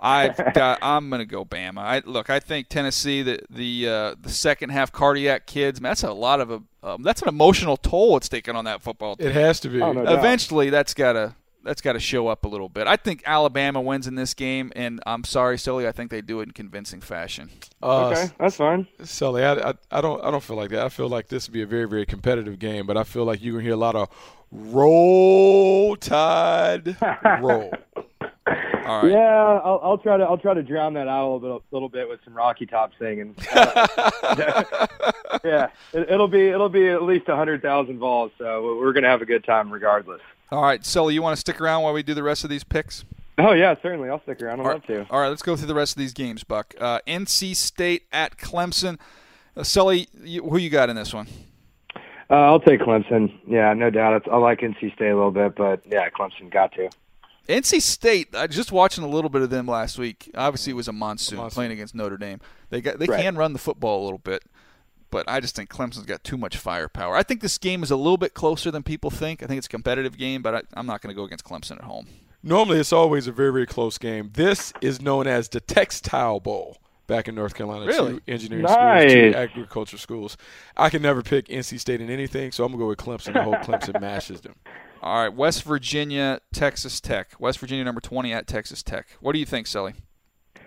[0.00, 0.78] I've got.
[0.82, 1.78] I'm gonna go Bama.
[1.78, 2.30] I look.
[2.30, 3.22] I think Tennessee.
[3.22, 5.80] The the uh, the second half cardiac kids.
[5.80, 6.62] Man, that's a lot of a.
[6.82, 9.28] Um, that's an emotional toll it's taken on that football team.
[9.28, 9.80] It has to be.
[9.82, 10.18] Oh, no doubt.
[10.18, 12.86] Eventually, that's gotta that's gotta show up a little bit.
[12.86, 15.86] I think Alabama wins in this game, and I'm sorry, Sully.
[15.86, 17.50] I think they do it in convincing fashion.
[17.82, 18.86] Uh, Okay, that's fine.
[19.02, 20.84] Sully, I, I, I don't I don't feel like that.
[20.84, 23.42] I feel like this would be a very very competitive game, but I feel like
[23.42, 24.08] you're gonna hear a lot of
[24.50, 26.96] roll tide
[27.40, 27.70] roll.
[28.86, 29.12] All right.
[29.12, 31.88] Yeah, I'll, I'll try to I'll try to drown that out a little bit, little
[31.90, 33.34] bit with some Rocky Top singing.
[33.52, 33.86] Uh,
[35.44, 39.08] yeah, it, it'll be it'll be at least a hundred thousand Vols, so we're gonna
[39.08, 40.22] have a good time regardless.
[40.50, 41.14] All right, Sully.
[41.14, 43.04] You want to stick around while we do the rest of these picks?
[43.38, 44.08] Oh yeah, certainly.
[44.08, 44.60] I'll stick around.
[44.60, 45.06] I'd All love to.
[45.10, 46.74] All right, let's go through the rest of these games, Buck.
[46.80, 48.98] Uh, NC State at Clemson.
[49.56, 51.28] Uh, Sully, you, who you got in this one?
[52.30, 53.32] Uh, I'll take Clemson.
[53.46, 54.14] Yeah, no doubt.
[54.16, 56.90] It's, I like NC State a little bit, but yeah, Clemson got to.
[57.48, 58.34] NC State.
[58.34, 60.30] I just watching a little bit of them last week.
[60.34, 61.54] Obviously, it was a monsoon, Monsoon.
[61.54, 62.40] playing against Notre Dame.
[62.70, 63.22] They got they Right.
[63.22, 64.42] can run the football a little bit,
[65.10, 67.14] but I just think Clemson's got too much firepower.
[67.16, 69.42] I think this game is a little bit closer than people think.
[69.42, 71.72] I think it's a competitive game, but I, I'm not going to go against Clemson
[71.78, 72.06] at home.
[72.42, 74.30] Normally, it's always a very very close game.
[74.34, 76.78] This is known as the Textile Bowl.
[77.08, 78.12] Back in North Carolina, Really?
[78.16, 79.10] two engineering Nice.
[79.10, 80.36] schools, two agriculture schools.
[80.76, 83.34] I can never pick NC State in anything, so I'm gonna go with Clemson.
[83.34, 84.56] I hope Clemson mashes them.
[85.02, 87.28] All right, West Virginia, Texas Tech.
[87.38, 89.06] West Virginia number 20 at Texas Tech.
[89.20, 89.94] What do you think, Sully?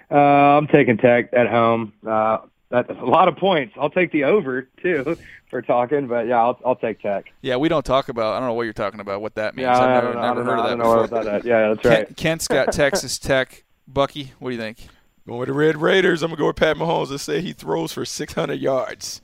[0.09, 1.93] Uh, I'm taking Tech at home.
[2.05, 2.39] Uh,
[2.71, 3.75] that's a lot of points.
[3.79, 5.17] I'll take the over too
[5.49, 7.31] for talking, but yeah, I'll I'll take Tech.
[7.41, 8.33] Yeah, we don't talk about.
[8.33, 9.21] I don't know what you're talking about.
[9.21, 9.65] What that means?
[9.65, 10.21] Yeah, I've I never, don't know.
[10.21, 10.53] never I don't heard know.
[10.53, 11.19] of I that don't know before.
[11.19, 11.45] about that.
[11.45, 12.17] Yeah, that's Kent, right.
[12.17, 13.63] Kent's got Texas Tech.
[13.87, 14.77] Bucky, what do you think?
[15.27, 17.11] Going with the Red Raiders, I'm gonna go with Pat Mahomes.
[17.11, 19.21] Let's say he throws for 600 yards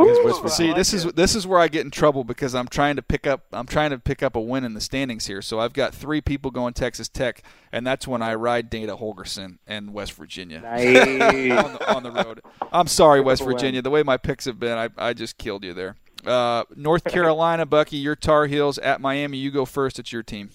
[0.00, 0.72] against West Virginia.
[0.72, 3.26] See, this is this is where I get in trouble because I'm trying to pick
[3.26, 5.42] up I'm trying to pick up a win in the standings here.
[5.42, 9.58] So I've got three people going Texas Tech, and that's when I ride Dana Holgorsen
[9.66, 12.42] and West Virginia on, the, on the road.
[12.72, 13.82] I'm sorry, West Virginia.
[13.82, 15.96] The way my picks have been, I, I just killed you there.
[16.26, 19.38] Uh, North Carolina, Bucky, your Tar Heels at Miami.
[19.38, 19.98] You go first.
[19.98, 20.50] It's your team.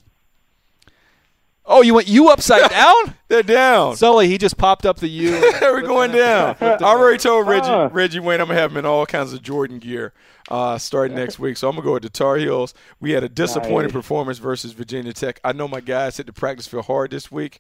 [1.66, 3.16] Oh, you went you upside down?
[3.30, 3.96] They're down.
[3.96, 5.32] Sully, he just popped up the U.
[5.62, 6.58] We're going down.
[6.62, 7.90] I already told Reggie Ah.
[7.92, 10.12] Reggie Wayne I'm gonna have him in all kinds of Jordan gear
[10.52, 11.56] uh, starting next week.
[11.58, 12.74] So I'm gonna go with the Tar Heels.
[13.00, 13.92] We had a disappointing Nice.
[13.94, 15.40] performance versus Virginia Tech.
[15.44, 17.60] I know my guys hit the practice field hard this week.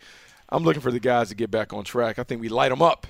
[0.49, 2.19] I'm looking for the guys to get back on track.
[2.19, 3.07] I think we light them up.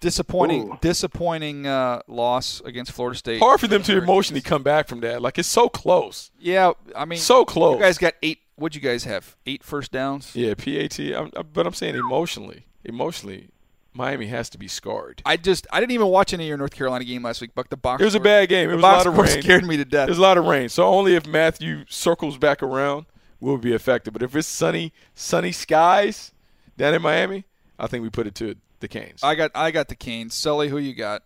[0.00, 0.78] disappointing, Ooh.
[0.82, 3.40] disappointing uh, loss against Florida State.
[3.40, 5.22] Hard for them to emotionally come back from that.
[5.22, 7.76] Like it's so close, Yeah, I mean, so close.
[7.76, 8.40] You guys got eight.
[8.56, 9.36] What'd you guys have?
[9.46, 10.32] Eight first downs.
[10.34, 10.98] yeah, PAT.
[10.98, 13.48] I'm, I- but I'm saying emotionally, emotionally,
[13.92, 15.22] Miami has to be scarred.
[15.26, 17.70] I just I didn't even watch any of your North Carolina game last week, but
[17.70, 18.00] the box.
[18.00, 18.68] It was a bad game.
[18.70, 19.42] It was a lot of rain.
[19.42, 20.06] scared me to death.
[20.06, 23.06] There's a lot of rain, so only if Matthew circles back around
[23.40, 24.12] will be affected.
[24.12, 26.32] But if it's sunny, sunny skies
[26.76, 27.44] down in Miami,
[27.78, 29.20] I think we put it to the Canes.
[29.22, 30.34] I got I got the Canes.
[30.34, 31.22] Sully, who you got?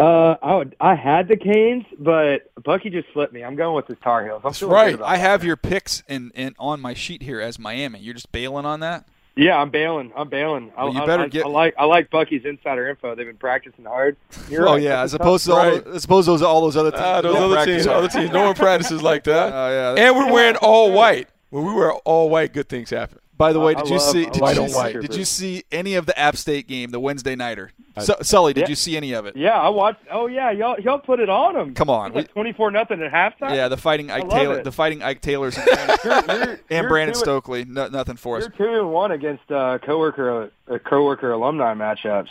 [0.00, 3.42] Uh, I would, I had the Canes, but Bucky just slipped me.
[3.44, 4.40] I'm going with the Tar Heels.
[4.44, 4.94] I'm That's right.
[5.02, 5.20] I that.
[5.20, 7.98] have your picks in, in on my sheet here as Miami.
[7.98, 9.06] You're just bailing on that.
[9.36, 10.10] Yeah, I'm bailing.
[10.16, 10.72] I'm bailing.
[10.76, 13.14] I, you better I, get- I like I like Bucky's insider info.
[13.14, 14.16] They've been practicing hard.
[14.48, 14.82] You're oh right.
[14.82, 15.86] yeah, as opposed to all, Right.
[15.88, 17.00] as opposed to those, all those other teams.
[17.02, 19.52] That those don't other teams, other teams, no one practices like that.
[19.54, 21.28] Oh yeah, and we're wearing all white.
[21.50, 23.18] When we wear all white, good things happen.
[23.40, 24.24] By the way, I did you love- see?
[24.26, 27.70] Did you, white did you see any of the App State game, the Wednesday nighter?
[27.98, 28.68] Su- Sully, did Yeah.
[28.68, 29.34] you see any of it?
[29.34, 30.00] Yeah, I watched.
[30.10, 31.72] Oh yeah, y'all y'all put it on them.
[31.72, 33.54] Come on, we- twenty four nothing at halftime.
[33.54, 34.64] Yeah, the fighting Ike Taylor, it.
[34.64, 37.64] the fighting Ike Taylors and Brandon, You're, you're, and Brandon two- Stokley.
[37.66, 38.42] No, nothing for us.
[38.42, 42.28] You're two and one against uh, coworker uh, coworker alumni matchups.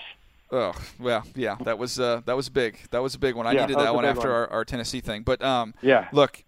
[0.52, 2.80] Oh, well, yeah, that was uh, that was big.
[2.92, 3.48] That was a big one.
[3.48, 4.38] I Yeah, needed that that one after one.
[4.38, 5.24] Our, our Tennessee thing.
[5.24, 6.08] But um, Yeah.
[6.12, 6.44] look,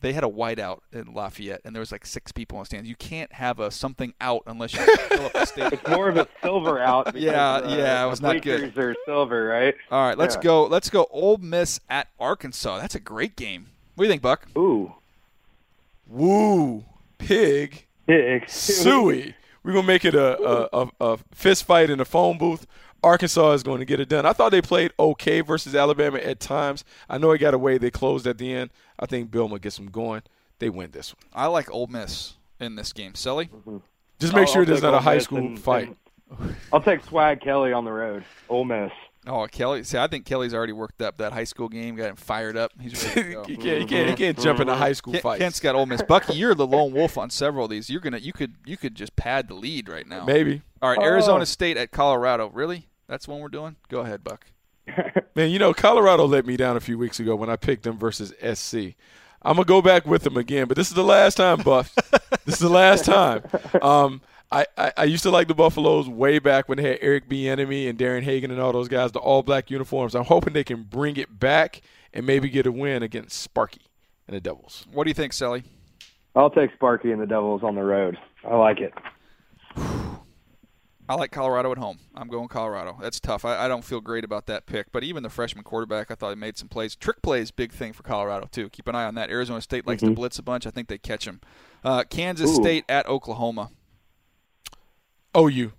[0.00, 2.88] they had a whiteout in Lafayette, and there was like six people on the stands.
[2.88, 5.72] You can't have a something out unless you fill up the stadium.
[5.74, 7.06] It's more of a silver out.
[7.06, 8.60] Because, Yeah, uh, yeah, it was not good.
[8.60, 9.74] bleachers are silver, right?
[9.90, 10.42] All right, let's Yeah.
[10.42, 10.64] go.
[10.66, 11.06] Let's go.
[11.10, 12.78] Ole Miss at Arkansas.
[12.80, 13.66] That's a great game.
[13.94, 14.48] What do you think, Buck?
[14.56, 14.94] Ooh,
[16.08, 16.84] Woo,
[17.18, 18.44] pig, Big.
[18.48, 19.34] suey.
[19.62, 22.66] We're gonna make it a, a, a, a fist fight in a phone booth.
[23.02, 24.26] Arkansas is going to get it done.
[24.26, 26.84] I thought they played okay versus Alabama at times.
[27.08, 27.78] I know it got away.
[27.78, 28.70] They closed at the end.
[28.98, 30.22] I think Bielema gets them going.
[30.58, 31.22] They win this one.
[31.32, 33.14] I like Ole Miss in this game.
[33.14, 33.46] Sully?
[33.46, 33.78] Mm-hmm.
[34.18, 35.88] Just make I'll- sure I'll there's take not a high Miss school and- fight.
[35.88, 38.24] and I'll take Swag Kelly on the road.
[38.48, 38.92] Ole Miss.
[39.26, 39.82] Oh, Kelly.
[39.84, 42.72] See, I think Kelly's already worked up that high school game, got him fired up.
[42.80, 43.44] He's ready to go.
[43.46, 44.62] he can't, he can't, he can't jump mm-hmm.
[44.62, 45.38] into high school Kent, fights.
[45.40, 46.02] Kent's got Ole Miss.
[46.02, 47.90] Bucky, you're the lone wolf on several of these.
[47.90, 50.24] You're gonna, you could, you could just pad the lead right now.
[50.24, 50.62] Maybe.
[50.80, 51.04] All right, Oh.
[51.04, 52.48] Arizona State at Colorado.
[52.48, 52.88] Really?
[53.10, 53.74] That's one we're doing.
[53.88, 54.46] Go ahead, Buck.
[55.34, 57.98] Man, you know, Colorado let me down a few weeks ago when I picked them
[57.98, 58.94] versus SC.
[59.42, 61.92] I'm gonna go back with them again, but this is the last time, Buff.
[62.44, 63.42] this is the last time.
[63.82, 64.20] Um,
[64.52, 67.88] I, I, I used to like the Buffaloes way back when they had Eric Bieniemy
[67.88, 70.14] and Darian Hagan and all those guys, the all black uniforms.
[70.14, 71.80] I'm hoping they can bring it back
[72.12, 73.82] and maybe get a win against Sparky
[74.28, 74.86] and the Devils.
[74.92, 75.64] What do you think, Sally?
[76.36, 78.18] I'll take Sparky and the Devils on the road.
[78.44, 78.92] I like it.
[81.10, 81.98] I like Colorado at home.
[82.14, 82.96] I'm going Colorado.
[83.02, 83.44] That's tough.
[83.44, 86.28] I, I don't feel great about that pick, but even the freshman quarterback, I thought
[86.28, 86.94] he made some plays.
[86.94, 88.68] Trick plays, big thing for Colorado too.
[88.68, 89.28] Keep an eye on that.
[89.28, 90.68] Arizona State likes to blitz a bunch.
[90.68, 91.40] I think they catch him.
[91.82, 92.62] Uh, Kansas Ooh.
[92.62, 93.72] State at Oklahoma.
[95.36, 95.72] OU.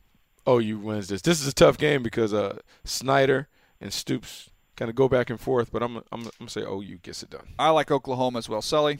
[0.49, 1.21] OU wins this.
[1.21, 3.47] This is a tough game because uh, Snyder
[3.79, 6.63] and Stoops kind of go back and forth, but I'm, I'm, I'm going to say
[6.63, 7.47] OU gets it done.
[7.57, 8.61] I like Oklahoma as well.
[8.61, 8.99] Sully.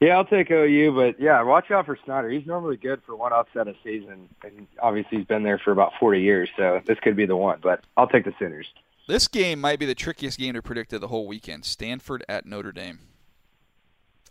[0.00, 2.28] Yeah, I'll take OU, but yeah, watch out for Snyder.
[2.28, 5.92] He's normally good for one upset a season, and obviously he's been there for about
[5.98, 7.60] 40 years, so this could be the one.
[7.62, 8.66] But I'll take the Sooners.
[9.08, 11.64] This game might be the trickiest game to predict of the whole weekend.
[11.64, 12.98] Stanford at Notre Dame.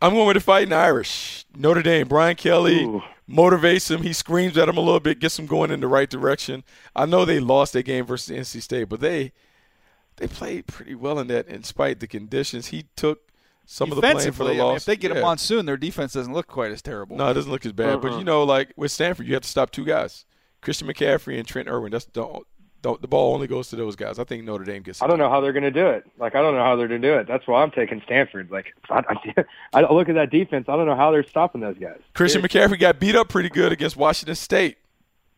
[0.02, 1.46] I'm going with the Fighting Irish.
[1.56, 2.08] Notre Dame.
[2.08, 3.02] Brian Kelly Ooh.
[3.28, 4.04] motivates him.
[4.04, 6.64] He screams at him a little bit, gets him going in the right direction.
[6.96, 9.32] I know they lost their game versus NC State, but they
[10.18, 12.68] they played pretty well in that, in spite of the conditions.
[12.68, 13.32] He took
[13.66, 14.82] some of the blame for Defensively, the I mean, loss.
[14.82, 17.18] if they get a monsoon, their defense doesn't look quite as terrible.
[17.18, 18.02] no, it doesn't look as bad.
[18.02, 20.26] But you know, like with Stanford, you have to stop two guys:
[20.62, 21.92] Christian McCaffrey and Trent Irwin.
[21.92, 22.42] That's the
[22.86, 24.20] the, the ball only goes to those guys.
[24.20, 25.02] I think Notre Dame gets.
[25.02, 26.06] I don't know how they're going to do it.
[26.20, 27.28] Like I don't know how they're going to do it.
[27.28, 28.52] That's why I'm taking Stanford.
[28.52, 29.04] Like I,
[29.74, 30.66] I, I look at that defense.
[30.70, 32.00] I don't know how they're stopping those guys.
[32.14, 34.78] Christian McCaffrey got beat up pretty good against Washington State.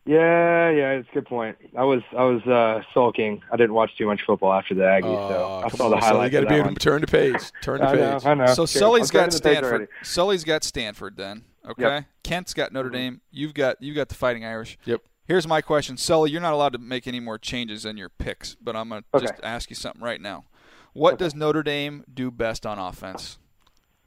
[0.07, 1.57] Yeah, yeah, it's a good point.
[1.77, 3.41] I was I was uh, sulking.
[3.51, 5.99] I didn't watch too much football after the Aggies, so Uh, I saw on, the
[5.99, 6.01] Sully.
[6.01, 6.33] highlights.
[6.33, 6.73] You got to be that able one.
[6.75, 7.51] to turn the page.
[7.61, 8.25] Turn the I know, page.
[8.25, 8.45] I know.
[8.53, 9.87] So Okay, Sully's I'm got turning the page Stanford.
[10.03, 11.17] Sully's got Stanford.
[11.17, 11.81] Then okay.
[11.83, 12.05] Yep.
[12.23, 13.19] Kent's got Notre Dame.
[13.31, 14.77] You've got you've got the Fighting Irish.
[14.85, 15.01] Yep.
[15.25, 16.31] Here's my question, Sully.
[16.31, 19.25] You're not allowed to make any more changes in your picks, but I'm gonna Okay.
[19.27, 20.45] just ask you something right now.
[20.93, 23.37] What does Notre Dame do best on offense?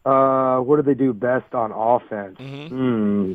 [0.07, 2.39] Uh, what do they do best on offense?
[2.39, 2.69] Mhm.
[2.71, 3.33] Hmm.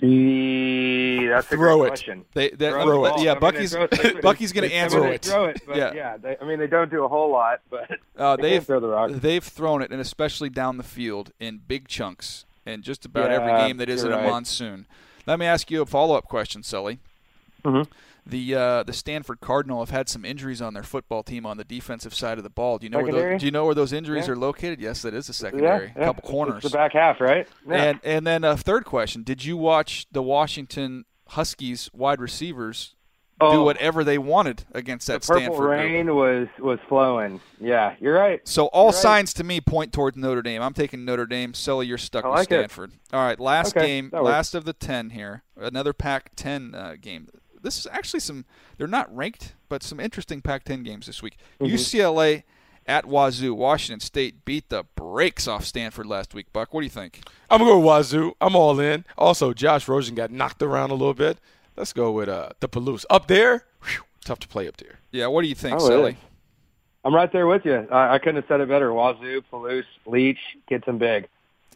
[0.00, 1.88] See, that's a Throw great it.
[1.90, 2.24] question.
[2.34, 3.10] They, that, Throw Throw the it.
[3.10, 3.24] ball.
[3.24, 5.22] yeah, I mean, Bucky's it- Bucky's gonna answer they it.
[5.24, 5.92] Throw it, but Yeah.
[5.94, 6.16] yeah.
[6.16, 8.80] they, I mean, they don't do a whole lot, but Uh, they they've can throw
[8.80, 9.10] the rock.
[9.12, 13.36] they've thrown it, and especially down the field in big chunks in just about Yeah,
[13.36, 14.86] every game that isn't you're a monsoon.
[15.26, 16.98] Let me ask you a follow up question, Sully.
[17.64, 17.86] Mhm.
[18.28, 21.64] The uh, the Stanford Cardinal have had some injuries on their football team on the
[21.64, 22.78] defensive side of the ball.
[22.78, 24.32] Do you know where those, do you know where those injuries Yeah.
[24.32, 24.80] are located?
[24.80, 25.92] Yes, that is a secondary.
[25.96, 26.02] yeah.
[26.02, 26.64] A couple corners.
[26.64, 27.46] It's the back half, right?
[27.68, 27.74] Yeah.
[27.84, 32.94] And and then a third question: Did you watch the Washington Huskies wide receivers
[33.38, 35.70] do Oh, whatever they wanted against the that purple Stanford group?
[35.72, 37.40] rain was was flowing.
[37.60, 38.40] Yeah, you're right.
[38.48, 38.94] So all You're right.
[39.02, 40.62] signs to me point towards Notre Dame.
[40.62, 41.52] I'm taking Notre Dame.
[41.54, 42.54] Sully, you're stuck I with like it.
[42.70, 42.92] Stanford.
[43.12, 45.42] All right, last Okay, game, last of the ten here.
[45.56, 47.28] Another Pac-10 uh, game.
[47.66, 48.44] This is actually some.
[48.78, 51.36] They're not ranked, but some interesting Pac-10 games this week.
[51.60, 51.74] Mm-hmm.
[51.74, 52.44] UCLA
[52.86, 53.52] at Wazoo.
[53.52, 56.52] Washington State beat the brakes off Stanford last week.
[56.52, 57.22] Buck, what do you think?
[57.50, 58.34] I'm gonna go with Wazoo.
[58.40, 59.04] I'm all in.
[59.18, 61.38] Also, Josh Rosen got knocked around a little bit.
[61.76, 63.64] Let's go with uh, the Palouse up there.
[63.82, 65.00] Whew, tough to play up there.
[65.10, 66.12] Yeah, what do you think, Oh, it Sully?
[66.12, 66.16] is.
[67.04, 67.88] I'm right there with you.
[67.90, 68.92] I, I couldn't have said it better.
[68.92, 71.26] Wazoo, Palouse, Leach, get them big.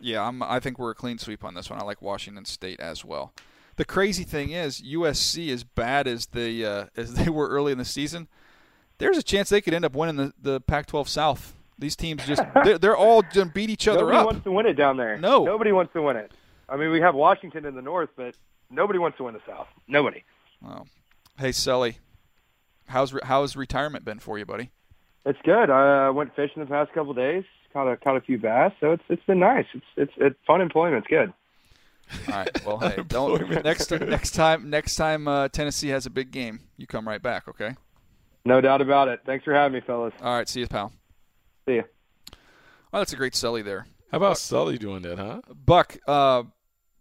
[0.01, 1.81] Yeah, I'm, I think we're a clean sweep on this one.
[1.81, 3.33] I like Washington State as well.
[3.81, 7.79] The crazy thing is, USC, as bad as they uh, as they were early in
[7.79, 8.29] the season,
[8.99, 11.55] there's a chance they could end up winning the, the Pac-12 South.
[11.79, 14.25] These teams just they're, they're all going to beat each other Nobody up.
[14.25, 15.17] Nobody wants to win it down there.
[15.17, 15.45] No.
[15.45, 16.31] nobody wants to win it.
[16.69, 18.35] I mean, we have Washington in the North, but
[18.69, 19.69] nobody wants to win the South.
[19.89, 20.25] Nobody.
[20.61, 20.85] Wow.
[21.39, 22.01] Hey, Sully,
[22.87, 24.73] how's re- how's retirement been for you, buddy?
[25.25, 25.71] It's good.
[25.71, 27.45] I uh, went fishing the past couple of days.
[27.73, 29.65] Caught a caught a few bass, so it's it's been nice.
[29.73, 30.99] It's it's it's fun employment.
[30.99, 31.33] It's good.
[32.29, 32.65] All right.
[32.67, 36.87] Well, hey, don't next next time next time uh, Tennessee has a big game, you
[36.87, 37.77] come right back, okay?
[38.45, 39.21] No doubt about it.
[39.27, 40.15] Thanks for having me, fellas.
[40.23, 40.49] All right.
[40.49, 40.93] See you, pal.
[41.67, 41.85] See you.
[42.93, 43.87] Oh, that's a great Sully there.
[44.11, 45.41] How about Sully doing that, huh?
[45.55, 46.43] Buck, uh,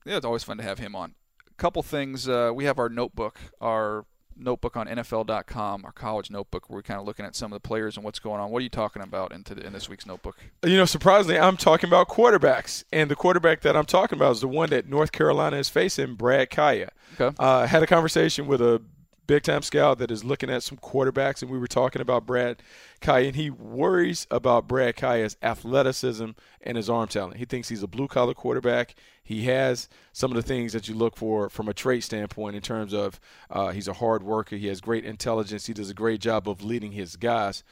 [0.05, 1.15] yeah, it's always fun to have him on.
[1.49, 2.29] A couple things.
[2.29, 6.99] Uh, we have our notebook, our notebook on NFL.com, our college notebook, where we're kind
[6.99, 8.51] of looking at some of the players and what's going on.
[8.51, 10.37] What are you talking about in, the, in this week's notebook?
[10.63, 14.41] You know, surprisingly, I'm talking about quarterbacks, and the quarterback that I'm talking about is
[14.41, 16.89] the one that North Carolina is facing, Brad Kaaya.
[17.19, 17.35] Okay.
[17.39, 18.81] Uh, had a conversation with a
[19.29, 22.63] big time scout that is looking at some quarterbacks, and we were talking about Brad
[22.99, 26.31] Kaaya, and he worries about Brad Kaaya's athleticism
[26.63, 27.37] and his arm talent.
[27.37, 28.95] He thinks he's a blue collar quarterback.
[29.23, 32.63] He has some of the things that you look for from a trait standpoint in
[32.63, 33.19] terms of
[33.51, 36.63] uh, he's a hard worker, he has great intelligence, he does a great job of
[36.63, 37.63] leading his guys.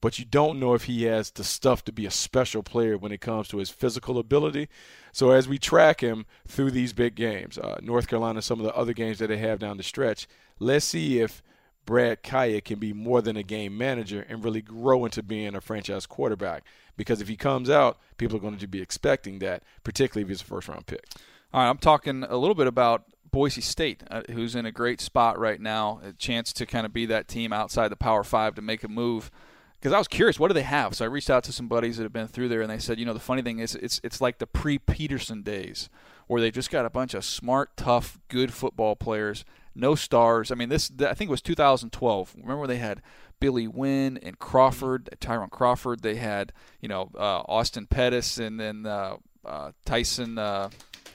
[0.00, 3.12] But you don't know if he has the stuff to be a special player when
[3.12, 4.68] it comes to his physical ability.
[5.12, 8.74] So as we track him through these big games, uh, North Carolina, some of the
[8.74, 10.26] other games that they have down the stretch,
[10.62, 11.42] let's see if
[11.84, 15.60] Brad Kaaya can be more than a game manager and really grow into being a
[15.60, 16.64] franchise quarterback.
[16.96, 20.42] Because if he comes out, people are going to be expecting that, particularly if he's
[20.42, 21.04] a first round pick.
[21.52, 25.00] All right, I'm talking a little bit about Boise State, uh, who's in a great
[25.00, 28.54] spot right now, a chance to kind of be that team outside the Power Five
[28.54, 29.30] to make a move.
[29.74, 30.94] Because I was curious, what do they have?
[30.94, 33.00] So I reached out to some buddies that have been through there, and they said,
[33.00, 35.88] you know, the funny thing is, it's it's like the pre Petersen days,
[36.26, 39.44] where they just got a bunch of smart, tough, good football players
[39.74, 40.50] no stars.
[40.50, 42.34] I mean, this I think it was 2012.
[42.36, 43.02] Remember when they had
[43.40, 46.02] Billy Winn and Crawford, Tyrone Crawford.
[46.02, 50.38] They had you know uh, Austin Pettis and then uh, uh, Tyson.
[50.38, 50.70] Uh,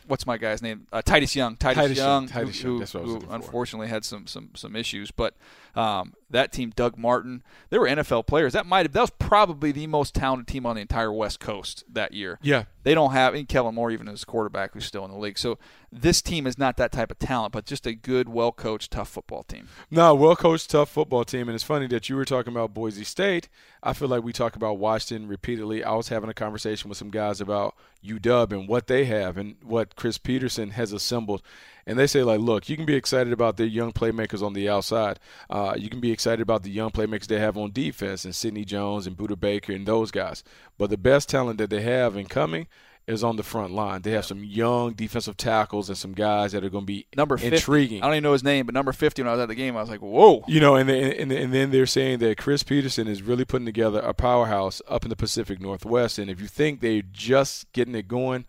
[0.07, 0.87] what's my guy's name?
[0.91, 1.55] Uh, Titus Young.
[1.55, 2.79] Titus, Titus Young, Titus who, Young.
[2.79, 3.35] That's what I was who for.
[3.35, 5.35] unfortunately had some some some issues, but
[5.77, 8.53] um, that team, Doug Martin, they were NFL players.
[8.53, 11.83] That might have that was probably the most talented team on the entire West Coast
[11.87, 12.39] that year.
[12.41, 12.63] Yeah.
[12.81, 15.37] They don't have and Kellen Moore even as quarterback who's still in the league.
[15.37, 15.59] So
[15.91, 19.09] this team is not that type of talent, but just a good, well coached, tough
[19.09, 19.67] football team.
[19.91, 21.47] No, well coached, tough football team.
[21.47, 23.47] And it's funny that you were talking about Boise State.
[23.83, 25.83] I feel like we talk about Washington repeatedly.
[25.83, 29.57] I was having a conversation with some guys about UW and what they have and
[29.63, 31.43] what Chris Petersen has assembled.
[31.87, 34.67] And they say, like, look, you can be excited about their young playmakers on the
[34.69, 35.19] outside.
[35.49, 38.65] Uh, you can be excited about the young playmakers they have on defense and Sidney
[38.65, 40.43] Jones and Budda Baker and those guys.
[40.77, 42.67] But the best talent that they have in coming
[43.07, 44.01] is on the front line.
[44.01, 47.37] They have some young defensive tackles and some guys that are going to be Number
[47.37, 47.55] 50.
[47.55, 48.03] intriguing.
[48.03, 49.77] I don't even know his name, but number 50 when I was at the game,
[49.77, 50.43] I was like, whoa.
[50.45, 53.65] You know, and, they, and and then they're saying that Chris Petersen is really putting
[53.65, 56.19] together a powerhouse up in the Pacific Northwest.
[56.19, 58.43] And if you think they're just getting it going,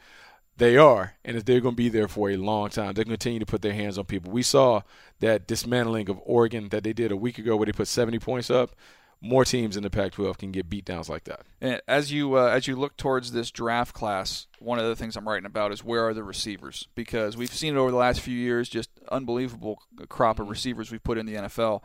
[0.58, 2.92] they are, and if they're going to be there for a long time.
[2.92, 4.32] They're going to continue to put their hands on people.
[4.32, 4.82] We saw
[5.20, 8.50] that dismantling of Oregon that they did a week ago, where they put 70 points
[8.50, 8.74] up.
[9.20, 11.40] More teams in the Pac-12 can get beat downs like that.
[11.60, 15.16] And as you uh, as you look towards this draft class, one of the things
[15.16, 16.86] I'm writing about is where are the receivers?
[16.94, 21.02] Because we've seen it over the last few years, just unbelievable crop of receivers we've
[21.02, 21.82] put in the NFL.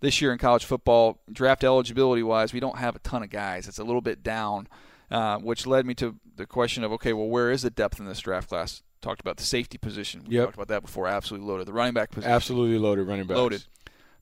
[0.00, 3.68] This year in college football, draft eligibility wise, we don't have a ton of guys.
[3.68, 4.66] It's a little bit down,
[5.12, 8.06] uh, which led me to the question of okay, well, where is the depth in
[8.06, 8.82] this draft class?
[9.00, 10.24] Talked about the safety position.
[10.26, 10.44] We Yep.
[10.46, 11.06] talked about that before.
[11.08, 11.66] Absolutely loaded.
[11.66, 12.30] The running back position.
[12.32, 13.36] Absolutely loaded running back.
[13.36, 13.64] loaded.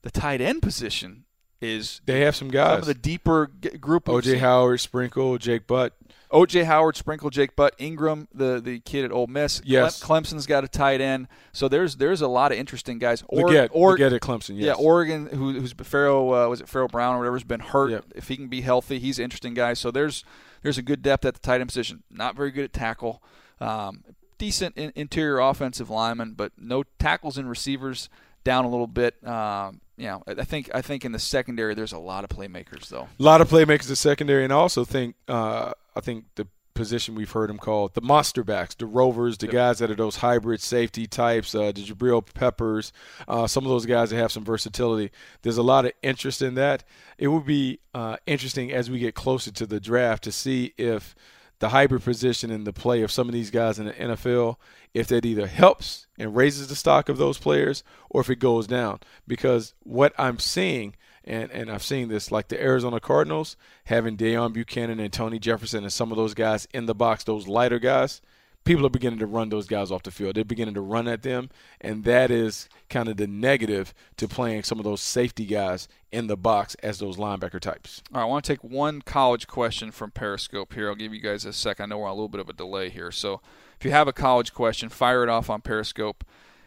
[0.01, 1.25] The tight end position
[1.61, 2.71] is They have some guys.
[2.71, 3.45] some of the deeper
[3.79, 4.05] group.
[4.05, 4.39] OJ.
[4.39, 5.93] Howard, Sprinkle, Jake Butt.
[6.31, 9.61] OJ Howard, Sprinkle, Jake Butt, Engram, the the kid at Ole Miss.
[9.65, 10.01] Yes.
[10.01, 11.27] Cle- Clemson's got a tight end.
[11.51, 13.23] So there's there's a lot of interesting guys.
[13.27, 14.55] Or, Leggett, or Leggett at Clemson.
[14.55, 14.65] Yes.
[14.65, 17.91] yeah, Oregon, who, who's Pharaoh uh, was it Pharaoh Brown or whatever's been hurt.
[17.91, 18.05] Yep.
[18.15, 19.73] If he can be healthy, he's an interesting guy.
[19.73, 20.23] So there's
[20.61, 22.03] there's a good depth at the tight end position.
[22.09, 23.21] Not very good at tackle.
[23.59, 24.03] Um,
[24.37, 28.09] decent in, interior offensive lineman, but no tackles and receivers.
[28.43, 29.23] Down a little bit.
[29.27, 32.89] Um, you know, I think I think in the secondary there's a lot of playmakers
[32.89, 33.07] though.
[33.19, 36.47] A lot of playmakers in the secondary, and I also think uh, I think the
[36.73, 40.17] position we've heard them called the monster backs, the rovers, the guys that are those
[40.17, 42.91] hybrid safety types, uh, the Jabril Peppers,
[43.27, 45.11] uh, some of those guys that have some versatility.
[45.41, 46.83] There's a lot of interest in that.
[47.17, 51.15] It would be uh, interesting as we get closer to the draft to see if
[51.59, 54.55] the hybrid position and the play of some of these guys in the NFL,
[54.93, 58.67] if that either helps and raises the stock of those players or if it goes
[58.67, 58.99] down.
[59.27, 63.55] Because what I'm seeing, and, and I've seen this, like the Arizona Cardinals
[63.85, 67.47] having Deone Bucannon and Tony Jefferson and some of those guys in the box, those
[67.47, 68.21] lighter guys,
[68.63, 70.35] people are beginning to run those guys off the field.
[70.35, 71.49] They're beginning to run at them,
[71.79, 76.27] and that is kind of the negative to playing some of those safety guys in
[76.27, 78.01] the box as those linebacker types.
[78.13, 80.89] All right, I want to take one college question from Periscope here.
[80.89, 81.83] I'll give you guys a second.
[81.83, 83.41] I know we're on a little bit of a delay here, so
[83.79, 86.23] if you have a college question, fire it off on Periscope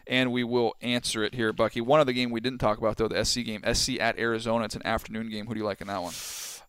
[0.07, 1.81] and we will answer it here, Bucky.
[1.81, 4.65] One other game we didn't talk about though, the SC game, SC at Arizona.
[4.65, 5.47] It's an afternoon game.
[5.47, 6.15] Who do you like in that one?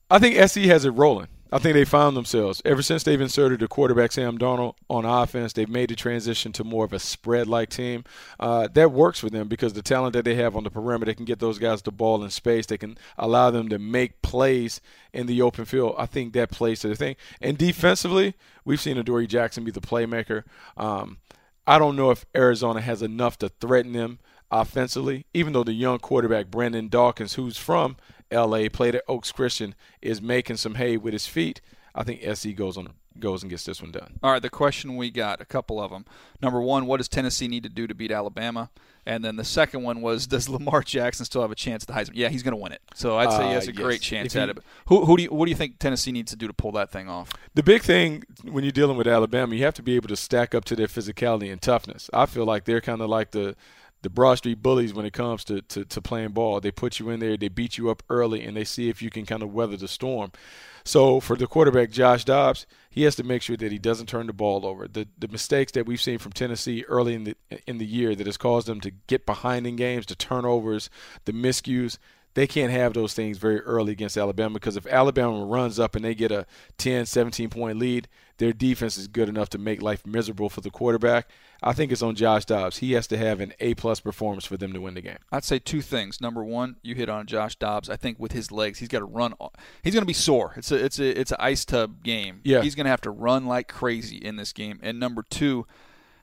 [0.10, 1.28] I think SC has it rolling.
[1.52, 5.54] I think they found themselves ever since they've inserted the quarterback Sam Darnold on offense.
[5.54, 8.04] They've made the transition to more of a spread-like team.
[8.40, 11.14] Uh, that works for them because the talent that they have on the perimeter, they
[11.14, 12.66] can get those guys the ball in space.
[12.66, 14.82] They can allow them to make plays
[15.14, 15.96] in the open field.
[15.98, 17.16] I think that plays to the thing.
[17.40, 18.34] And defensively,
[18.66, 20.44] we've seen Adoree Jackson be the playmaker.
[20.76, 21.20] Um,
[21.68, 24.20] I don't know if Arizona has enough to threaten them
[24.52, 27.98] offensively, even though the young quarterback Brandon Dawkins, who's from
[28.32, 31.62] LA, played at Oaks Christian, is making some hay with his feet.
[31.96, 32.90] I think SC goes on
[33.20, 34.20] goes and gets this one done.
[34.24, 36.06] All right, the question we got, a couple of them.
[36.42, 38.70] Number one, what does Tennessee need to do to beat Alabama?
[39.06, 41.94] And then the second one was, does Lamar Jackson still have a chance at the
[41.94, 42.16] Heisman?
[42.16, 42.82] Yeah, he's going to win it.
[42.94, 43.84] So I'd say he has a uh, yes.
[43.84, 44.58] great chance he, at it.
[44.88, 46.92] Who, who do you, what do you think Tennessee needs to do to pull that
[46.92, 47.32] thing off?
[47.54, 50.56] The big thing when you're dealing with Alabama, you have to be able to stack
[50.56, 52.10] up to their physicality and toughness.
[52.14, 53.56] I feel like they're kind of like the
[54.06, 56.62] the Broad Street bullies when it comes to, to, to playing ball.
[56.62, 59.10] They put you in there, they beat you up early, and they see if you
[59.10, 60.32] can kind of weather the storm.
[60.84, 64.28] So for the quarterback Josh Dobbs, he has to make sure that he doesn't turn
[64.28, 64.88] the ball over.
[64.88, 67.36] The the mistakes that we've seen from Tennessee early in the
[67.66, 70.92] in the year that has caused them to get behind in games, the turnovers,
[71.26, 71.98] the miscues,
[72.36, 76.04] they can't have those things very early against Alabama because if Alabama runs up and
[76.04, 76.46] they get a
[76.78, 78.08] 10, 17 point lead,
[78.38, 81.30] their defense is good enough to make life miserable for the quarterback.
[81.64, 82.78] I think it's on Josh Dobbs.
[82.78, 85.18] He has to have an A plus performance for them to win the game.
[85.32, 86.20] I'd say two things.
[86.20, 87.90] Number one, you hit on Josh Dobbs.
[87.90, 89.34] I think with his legs, he's got to run.
[89.82, 90.54] He's going to be sore.
[90.58, 92.42] It's a it's a it's an ice tub game.
[92.44, 92.62] Yeah.
[92.62, 94.80] he's going to have to run like crazy in this game.
[94.84, 95.66] And number two,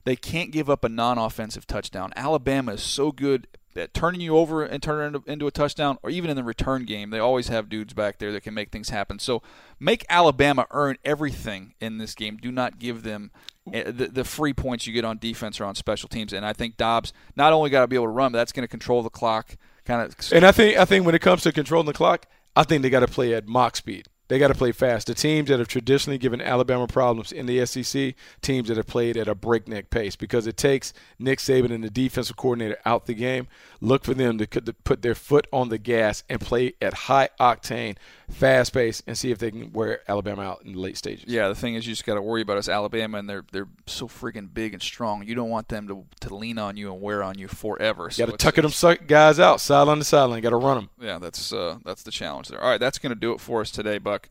[0.05, 2.13] they can't give up a non-offensive touchdown.
[2.17, 3.47] Alabama is so good
[3.77, 6.85] at turning you over and turning it into a touchdown, or even in the return
[6.85, 7.11] game.
[7.11, 9.19] They always have dudes back there that can make things happen.
[9.19, 9.43] So
[9.81, 12.37] make Alabama earn everything in this game.
[12.37, 13.31] Do not give them
[13.73, 16.33] eh, the, the free points you get on defense or on special teams.
[16.33, 18.65] And I think Dobbs not only got to be able to run, but that's going
[18.65, 19.57] to control the clock.
[19.85, 20.33] Kind of.
[20.33, 22.91] And I think I think when it comes to controlling the clock, I think they
[22.91, 24.07] got to play at Mach speed.
[24.33, 25.09] They got to play fast.
[25.09, 29.19] The teams that have traditionally given Alabama problems in the SEC, teams that have played
[29.19, 33.13] at a breakneck pace, because it takes Nick Saban and the defensive coordinator out the
[33.13, 33.47] game.
[33.83, 37.97] Look for them to put their foot on the gas and play at high octane,
[38.31, 41.25] fast pace, and see if they can wear Alabama out in the late stages.
[41.27, 43.69] Yeah, the thing is, you just got to worry about us, Alabama, and they're they're
[43.87, 45.27] so freaking big and strong.
[45.27, 48.09] You don't want them to, to lean on you and wear on you forever.
[48.09, 50.41] So got to tuck them guys out, sideline to sideline.
[50.41, 50.91] Got to run them.
[51.01, 52.63] Yeah, that's uh, that's the challenge there.
[52.63, 54.22] All right, that's going to do it for us today, Buck.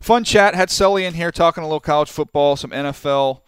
[0.00, 0.54] Fun chat.
[0.54, 3.40] Had Sully in here talking a little college football, some NFL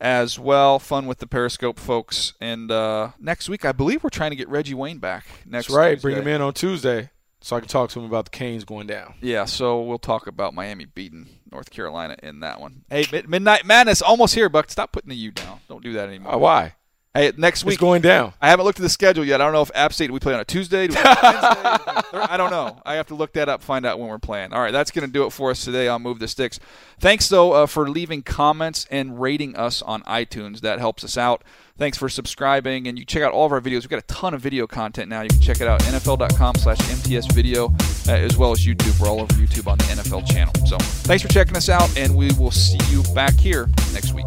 [0.00, 0.78] as well.
[0.78, 2.34] Fun with the Periscope folks.
[2.40, 5.26] And uh, next week, I believe we're trying to get Reggie Wayne back.
[5.46, 5.94] Next That's right.
[5.94, 6.02] Tuesday.
[6.02, 8.86] Bring him in on Tuesday so I can talk to him about the Canes going
[8.86, 9.14] down.
[9.20, 12.84] Yeah, so we'll talk about Miami beating North Carolina in that one.
[12.88, 14.70] Hey, Midnight Madness almost here, Buck.
[14.70, 15.60] Stop putting the U down.
[15.68, 16.34] Don't do that anymore.
[16.34, 16.74] Uh, why?
[17.16, 18.32] Hey, next week it's going down.
[18.42, 19.40] I haven't looked at the schedule yet.
[19.40, 22.36] I don't know if App State we play on a Tuesday, do we Wednesday, I
[22.36, 22.82] don't know.
[22.84, 24.52] I have to look that up, find out when we're playing.
[24.52, 26.58] All right, that's going to do it for us today I'll Move the Sticks.
[26.98, 30.62] Thanks though uh, for leaving comments and rating us on iTunes.
[30.62, 31.44] That helps us out.
[31.78, 33.82] Thanks for subscribing, and you check out all of our videos.
[33.82, 35.22] We've got a ton of video content now.
[35.22, 37.68] You can check it out NFL.com/MTS video,
[38.08, 39.00] uh, as well as YouTube.
[39.00, 40.52] We're all over YouTube on the NFL channel.
[40.66, 44.26] So thanks for checking us out, and we will see you back here next week.